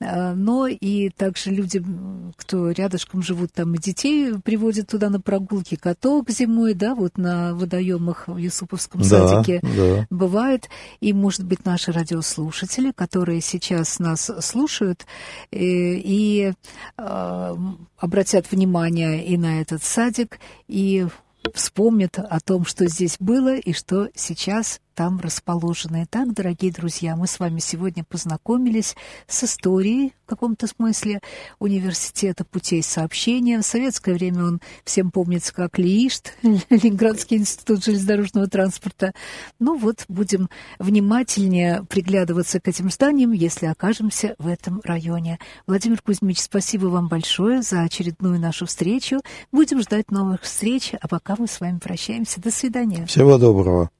э, 0.00 0.32
но 0.34 0.66
и 0.66 1.10
также 1.10 1.50
людям, 1.50 2.34
кто 2.36 2.72
рядышком 2.72 3.22
живут, 3.22 3.52
там 3.52 3.72
и 3.74 3.78
детей 3.78 4.34
приводят 4.42 4.88
туда 4.88 5.08
на 5.08 5.20
прогулки, 5.20 5.76
каток 5.76 6.30
зимой, 6.30 6.74
да, 6.74 6.96
вот 6.96 7.16
на 7.16 7.54
водоемах 7.54 8.26
в 8.26 8.38
Юсуповском 8.38 9.02
да, 9.02 9.06
садике 9.06 9.60
да. 9.62 10.04
бывает. 10.10 10.68
И, 10.98 11.12
может 11.12 11.44
быть, 11.44 11.64
наши 11.64 11.92
радиослушатели, 11.92 12.90
которые 12.90 13.40
сейчас 13.40 14.00
нас 14.00 14.32
слушают, 14.40 15.06
э, 15.52 15.58
и, 15.58 16.52
и 16.98 17.67
обратят 17.96 18.50
внимание 18.50 19.24
и 19.24 19.36
на 19.36 19.60
этот 19.60 19.82
садик, 19.82 20.38
и 20.66 21.06
вспомнят 21.54 22.18
о 22.18 22.40
том, 22.40 22.64
что 22.64 22.86
здесь 22.86 23.16
было 23.18 23.56
и 23.56 23.72
что 23.72 24.10
сейчас 24.14 24.80
там 24.98 25.20
расположены. 25.20 26.06
Итак, 26.06 26.34
дорогие 26.34 26.72
друзья, 26.72 27.14
мы 27.14 27.28
с 27.28 27.38
вами 27.38 27.60
сегодня 27.60 28.02
познакомились 28.02 28.96
с 29.28 29.44
историей 29.44 30.12
в 30.26 30.28
каком-то 30.28 30.66
смысле 30.66 31.20
университета 31.60 32.44
путей 32.44 32.82
сообщения. 32.82 33.60
В 33.60 33.62
советское 33.64 34.12
время 34.14 34.44
он 34.44 34.60
всем 34.82 35.12
помнится 35.12 35.54
как 35.54 35.78
ЛИИШТ, 35.78 36.34
Ленинградский 36.42 37.36
институт 37.36 37.84
железнодорожного 37.84 38.48
транспорта. 38.48 39.12
Ну 39.60 39.78
вот, 39.78 40.04
будем 40.08 40.48
внимательнее 40.80 41.84
приглядываться 41.88 42.58
к 42.58 42.66
этим 42.66 42.90
зданиям, 42.90 43.30
если 43.30 43.66
окажемся 43.66 44.34
в 44.40 44.48
этом 44.48 44.80
районе. 44.82 45.38
Владимир 45.68 46.02
Кузьмич, 46.02 46.40
спасибо 46.40 46.86
вам 46.86 47.06
большое 47.06 47.62
за 47.62 47.82
очередную 47.82 48.40
нашу 48.40 48.66
встречу. 48.66 49.20
Будем 49.52 49.80
ждать 49.80 50.10
новых 50.10 50.42
встреч, 50.42 50.94
а 51.00 51.06
пока 51.06 51.36
мы 51.38 51.46
с 51.46 51.60
вами 51.60 51.78
прощаемся. 51.78 52.40
До 52.40 52.50
свидания. 52.50 53.06
Всего 53.06 53.38
доброго. 53.38 53.90